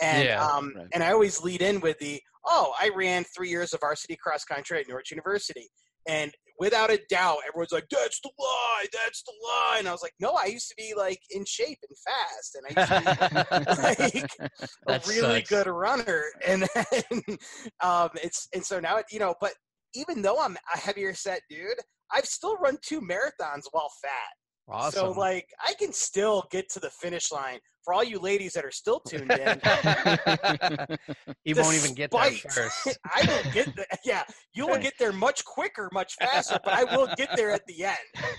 [0.00, 0.86] And Yeah, um right.
[0.92, 4.44] and I always lead in with the oh, I ran three years of varsity cross
[4.44, 5.68] country at Norwich University.
[6.06, 8.86] And without a doubt, everyone's like, "That's the lie.
[8.92, 11.78] That's the lie." And I was like, "No, I used to be like in shape
[11.88, 14.20] and fast, and I used to be
[14.88, 15.48] like a really sucks.
[15.48, 17.38] good runner." And then,
[17.82, 19.52] um, it's and so now it, you know, but
[19.94, 21.78] even though I'm a heavier set dude,
[22.12, 24.32] I've still run two marathons while fat.
[24.68, 27.58] Awesome So like, I can still get to the finish line.
[27.84, 29.38] For all you ladies that are still tuned in,
[31.44, 33.86] he won't even get there first I will get there.
[34.04, 37.64] Yeah, you will get there much quicker, much faster, but I will get there at
[37.66, 37.96] the end.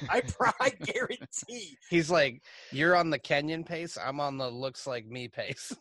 [0.07, 0.21] I,
[0.59, 1.77] I guarantee.
[1.89, 5.73] he's like you're on the kenyan pace i'm on the looks like me pace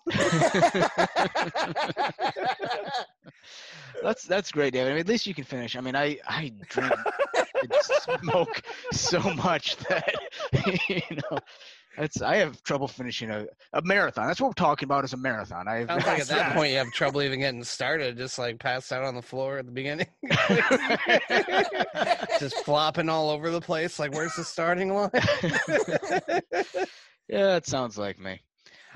[4.02, 4.90] That's that's great, David.
[4.90, 5.76] I mean, at least you can finish.
[5.76, 7.04] I mean, I I drink and
[8.22, 10.14] smoke so much that
[10.88, 11.38] you know.
[11.96, 14.28] That's I have trouble finishing a, a marathon.
[14.28, 15.66] That's what we're talking about is a marathon.
[15.66, 18.92] I have like at that point you have trouble even getting started, just like passed
[18.92, 20.06] out on the floor at the beginning.
[22.38, 23.98] just flopping all over the place.
[23.98, 25.10] Like, where's the starting line?
[27.28, 28.42] yeah, it sounds like me.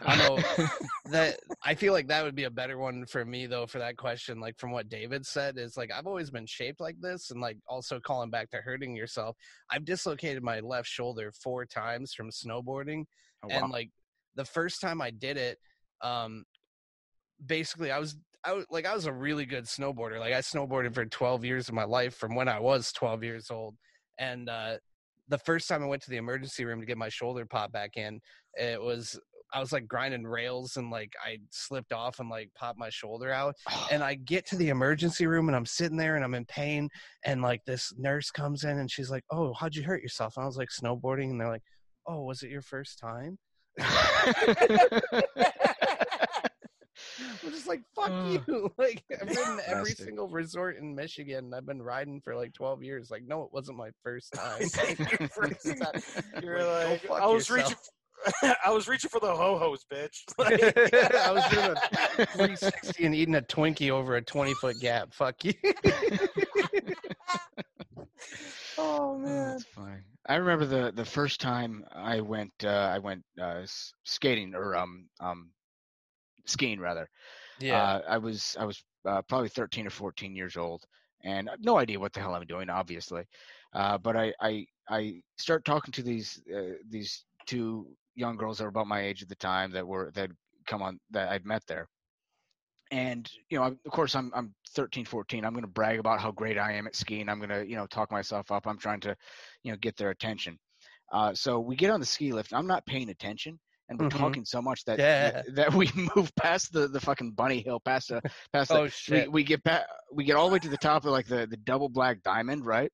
[0.05, 0.39] I know
[1.11, 3.97] that I feel like that would be a better one for me though for that
[3.97, 4.41] question.
[4.41, 7.59] Like from what David said, is like I've always been shaped like this, and like
[7.67, 9.37] also calling back to hurting yourself.
[9.71, 13.05] I've dislocated my left shoulder four times from snowboarding,
[13.45, 13.91] Oh, and like
[14.35, 15.59] the first time I did it,
[16.01, 16.45] um,
[17.45, 20.19] basically I was I was like I was a really good snowboarder.
[20.19, 23.51] Like I snowboarded for 12 years of my life from when I was 12 years
[23.51, 23.77] old,
[24.19, 24.77] and uh,
[25.29, 27.97] the first time I went to the emergency room to get my shoulder popped back
[27.97, 28.21] in,
[28.55, 29.19] it was
[29.55, 33.31] I was like grinding rails and like I slipped off and like popped my shoulder
[33.31, 33.55] out.
[33.91, 36.89] And I get to the emergency room and I'm sitting there and I'm in pain.
[37.25, 40.35] And like this nurse comes in and she's like, Oh, how'd you hurt yourself?
[40.37, 41.31] And I was like, Snowboarding.
[41.31, 41.63] And they're like,
[42.07, 43.39] Oh, was it your first time?
[47.45, 48.73] I'm just like, fuck Uh, you.
[48.79, 51.53] Like, I've been to every single resort in Michigan.
[51.55, 53.11] I've been riding for like 12 years.
[53.11, 54.61] Like, no, it wasn't my first time.
[54.61, 56.03] Your first time.
[56.43, 57.71] You're Like, like, I was yourself.
[57.71, 57.83] reaching.
[58.65, 60.23] I was reaching for the ho hos, bitch.
[60.39, 61.77] I was doing
[62.19, 65.13] a 360 and eating a Twinkie over a 20 foot gap.
[65.13, 65.55] Fuck you.
[68.79, 69.51] oh Oh, man.
[69.51, 70.01] that's funny.
[70.29, 73.63] I remember the the first time I went uh, I went uh,
[74.05, 75.51] skating or um um
[76.47, 77.09] skiing rather.
[77.59, 77.83] Yeah.
[77.83, 80.85] Uh, I was I was uh, probably 13 or 14 years old,
[81.25, 83.25] and no idea what the hell I'm doing, obviously.
[83.75, 88.65] Uh, but I, I I start talking to these uh, these two young girls that
[88.65, 90.31] were about my age at the time that were that
[90.67, 91.89] come on that I'd met there.
[92.91, 95.45] And you know, of course, I'm I'm 13, 14.
[95.45, 97.29] I'm going to brag about how great I am at skiing.
[97.29, 98.67] I'm going to you know talk myself up.
[98.67, 99.17] I'm trying to
[99.63, 100.59] you know get their attention.
[101.11, 102.53] Uh, so we get on the ski lift.
[102.53, 103.59] I'm not paying attention,
[103.89, 104.19] and we're Mhm.
[104.19, 105.31] talking so much that, Yeah.
[105.31, 108.21] that that we move past the the fucking bunny hill, past the
[108.53, 111.05] past the oh we, we get back we get all the way to the top
[111.05, 112.93] of like the the double black diamond right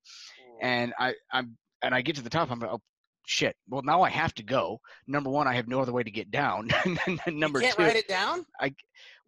[0.60, 2.80] and i i'm and i get to the top i'm like oh
[3.28, 6.10] shit well now i have to go number one i have no other way to
[6.10, 6.66] get down
[7.26, 8.46] number you can't two write it down.
[8.58, 8.72] I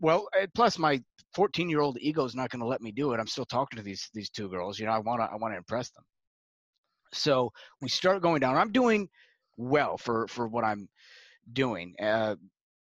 [0.01, 1.03] well uh, plus my
[1.35, 3.77] 14 year old ego is not going to let me do it i'm still talking
[3.77, 6.03] to these these two girls you know i want to i want to impress them
[7.13, 9.07] so we start going down i'm doing
[9.59, 10.89] well for for what i'm
[11.53, 12.37] doing uh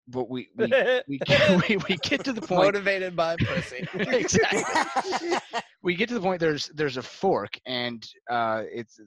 [0.08, 0.72] but we we
[1.08, 3.86] we get, we, we get to the point Motivated by pussy.
[3.94, 5.38] exactly.
[5.84, 6.40] we get to the point.
[6.40, 9.00] There's there's a fork, and uh, it's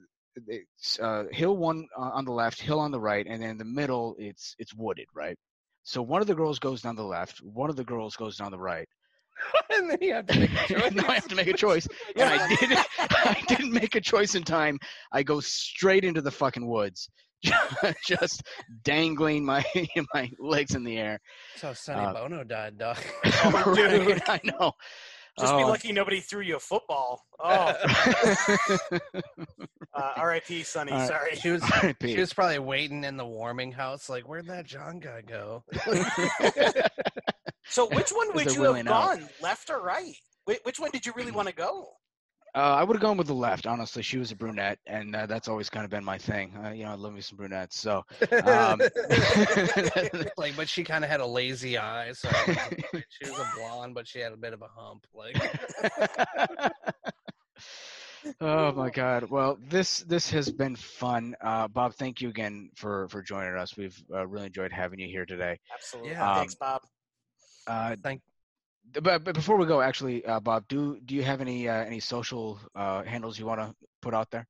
[0.47, 3.57] it's uh, hill one uh, on the left, hill on the right, and then in
[3.57, 5.37] the middle it's it's wooded, right?
[5.83, 8.51] So one of the girls goes down the left, one of the girls goes down
[8.51, 8.87] the right.
[9.71, 10.91] and then you have to make a choice.
[10.93, 12.77] now I have to make a choice, and I did.
[12.99, 14.77] I didn't make a choice in time.
[15.11, 17.09] I go straight into the fucking woods,
[18.05, 18.43] just
[18.83, 19.63] dangling my
[20.13, 21.19] my legs in the air.
[21.57, 22.97] So Sonny Uh, Bono died, dog.
[23.25, 24.21] Oh, dude.
[24.27, 24.71] I know.
[25.39, 25.67] Just be Oh.
[25.67, 27.21] lucky nobody threw you a football.
[27.39, 27.47] Oh,
[29.93, 30.63] uh, R.I.P.
[30.63, 30.91] Sonny.
[30.91, 31.07] All right.
[31.07, 31.35] Sorry.
[31.35, 32.13] She was R.I.P..
[32.13, 35.63] she was probably waiting in the warming house, like, where'd that John guy go?
[37.65, 39.17] So which one would you have willing out.
[39.17, 40.13] gone, left or right?
[40.63, 41.87] Which one did you really want to go?
[42.55, 43.65] Uh, I would have gone with the left.
[43.65, 46.53] Honestly, she was a brunette, and uh, that's always kind of been my thing.
[46.63, 47.79] Uh, you know, I love me some brunettes.
[47.79, 48.03] So,
[48.43, 48.79] um,
[50.37, 52.29] like, but she kind of had a lazy eye, so
[53.09, 55.07] she was a blonde, but she had a bit of a hump.
[55.15, 55.35] Like,
[58.39, 59.31] oh my God!
[59.31, 61.35] Well, this this has been fun.
[61.41, 63.75] Uh, Bob, thank you again for for joining us.
[63.75, 65.59] We've uh, really enjoyed having you here today.
[65.73, 66.11] Absolutely.
[66.11, 66.35] Yeah.
[66.35, 66.81] Thanks, Bob.
[67.65, 68.21] Uh, Thank-
[68.91, 71.99] But, but before we go, actually, uh, Bob, do do you have any uh, any
[71.99, 74.47] social uh, handles you want to put out there?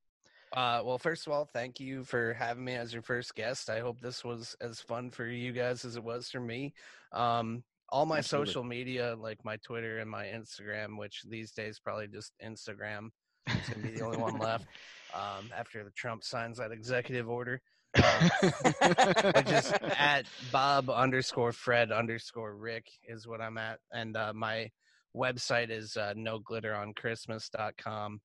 [0.52, 3.68] Uh, well, first of all, thank you for having me as your first guest.
[3.68, 6.74] I hope this was as fun for you guys as it was for me.
[7.12, 8.50] Um, all my Absolutely.
[8.50, 13.08] social media, like my Twitter and my Instagram, which these days probably just Instagram,
[13.46, 14.66] it's gonna be the only one left
[15.14, 17.60] um, after the Trump signs that executive order.
[17.96, 24.70] Uh, just at Bob underscore Fred underscore Rick is what I'm at, and uh, my
[25.16, 28.20] website is uh, no glitter on Christmas.com.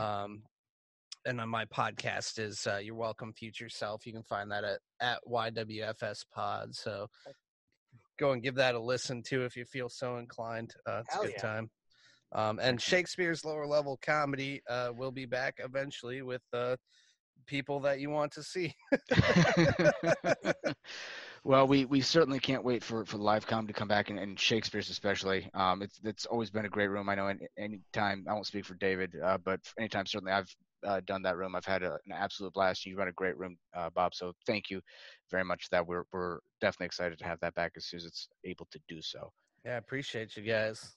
[0.00, 0.42] Um,
[1.26, 4.06] and on my podcast is uh, Your Welcome Future Self.
[4.06, 6.74] You can find that at, at YWFS Pod.
[6.74, 7.08] So
[8.18, 10.74] go and give that a listen to if you feel so inclined.
[10.86, 11.42] Uh, it's Hell a good yeah.
[11.42, 11.70] time.
[12.32, 16.76] Um, and Shakespeare's lower level comedy uh, will be back eventually with uh,
[17.46, 18.74] people that you want to see.
[21.44, 24.90] well, we, we certainly can't wait for for LiveCom to come back and, and Shakespeare's
[24.90, 25.48] especially.
[25.54, 27.08] Um, it's it's always been a great room.
[27.08, 28.26] I know any time.
[28.28, 30.54] I won't speak for David, uh, but anytime certainly I've
[30.86, 32.86] uh, done that room, I've had a, an absolute blast.
[32.86, 34.14] You run a great room, uh, Bob.
[34.14, 34.80] So thank you
[35.30, 35.64] very much.
[35.64, 38.66] for That we're we're definitely excited to have that back as soon as it's able
[38.70, 39.32] to do so.
[39.64, 40.96] Yeah, I appreciate you guys.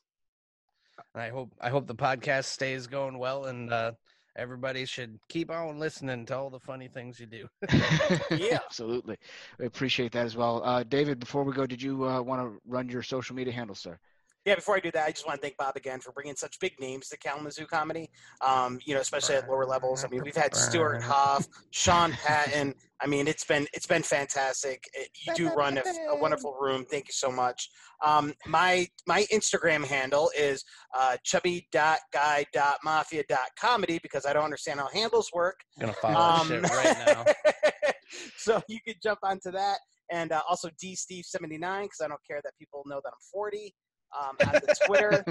[1.13, 3.91] And I hope I hope the podcast stays going well and uh,
[4.35, 7.47] everybody should keep on listening to all the funny things you do.
[8.31, 8.59] Yeah.
[8.65, 9.17] absolutely.
[9.59, 10.61] We appreciate that as well.
[10.63, 13.75] Uh, David, before we go, did you uh, want to run your social media handle,
[13.75, 13.99] sir?
[14.43, 16.59] Yeah, before I do that, I just want to thank Bob again for bringing such
[16.59, 18.09] big names to Kalamazoo comedy.
[18.43, 20.03] Um, you know, especially at lower levels.
[20.03, 22.73] I mean, we've had Stuart Hoff, Sean Patton.
[22.99, 24.83] I mean, it's been it's been fantastic.
[24.93, 26.83] It- you do run a, a wonderful room.
[26.89, 27.69] Thank you so much.
[28.03, 30.63] Um, my my Instagram handle is
[30.97, 35.59] uh, chubby.guy.mafia.comedy because I don't understand how handles work.
[35.79, 37.25] I'm gonna follow Um, shit right now.
[38.37, 39.77] so you could jump onto that.
[40.11, 43.09] And uh, also D Steve seventy nine because I don't care that people know that
[43.09, 43.73] I'm forty.
[44.19, 45.23] Um, on the Twitter,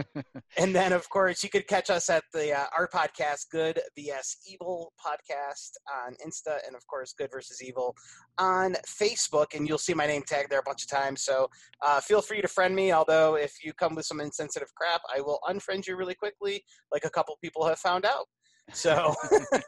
[0.57, 4.39] and then of course you could catch us at the uh, our podcast, Good vs
[4.51, 5.73] Evil podcast
[6.07, 7.95] on Insta, and of course Good versus Evil
[8.39, 9.55] on Facebook.
[9.55, 11.23] And you'll see my name tag there a bunch of times.
[11.23, 11.49] So
[11.83, 12.93] uh, feel free to friend me.
[12.93, 17.05] Although if you come with some insensitive crap, I will unfriend you really quickly, like
[17.05, 18.27] a couple people have found out.
[18.73, 19.15] So.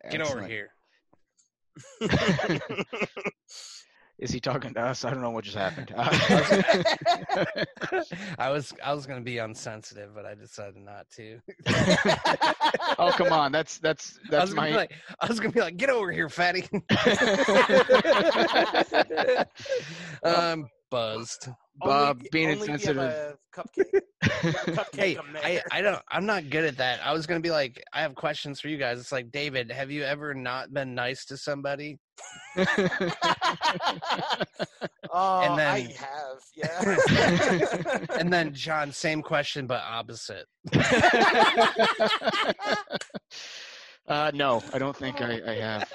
[0.10, 0.70] Get over here.
[4.20, 5.06] Is he talking to us?
[5.06, 5.94] I don't know what just happened.
[8.38, 11.40] I was I was gonna be unsensitive, but I decided not to.
[12.98, 15.60] oh come on, that's that's I that's was gonna my like, I was gonna be
[15.60, 16.68] like, get over here, fatty.
[20.22, 20.24] I'm
[20.62, 21.48] um, buzzed.
[21.82, 23.36] Uh, Only- being only if you have insensitive.
[23.54, 24.00] Cupcake.
[24.22, 25.78] Cupcake Hey, I.
[25.78, 27.00] I don't I'm not good at that.
[27.04, 29.00] I was gonna be like, I have questions for you guys.
[29.00, 31.98] It's like, David, have you ever not been nice to somebody?
[35.12, 37.98] Oh, And I then- have, yeah.
[38.20, 40.46] And then John, same question but opposite.
[44.06, 45.90] uh, no, I don't think I, I have.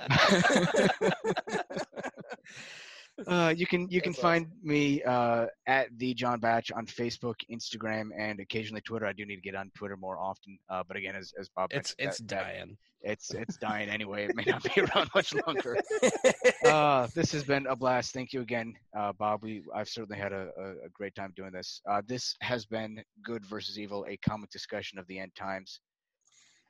[3.28, 7.36] Uh, you can you can That's find me uh, at the John Batch on Facebook,
[7.51, 9.05] Instagram, and occasionally Twitter.
[9.05, 11.70] I do need to get on Twitter more often, uh, but again, as as Bob
[11.74, 12.78] It's mentioned, it's that- that- dying.
[13.01, 14.26] it's it's dying anyway.
[14.26, 15.78] It may not be around much longer.
[16.66, 18.11] uh, this has been a blast.
[18.13, 19.43] Thank you again, uh, Bob.
[19.43, 21.82] We I've certainly had a, a, a great time doing this.
[21.89, 25.80] Uh, this has been Good versus Evil, a comic discussion of the end times,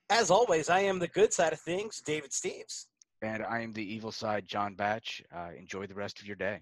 [0.10, 2.86] As always, I am the good side of things, David Steves.
[3.22, 5.22] And I am the evil side, John Batch.
[5.34, 6.62] Uh, enjoy the rest of your day.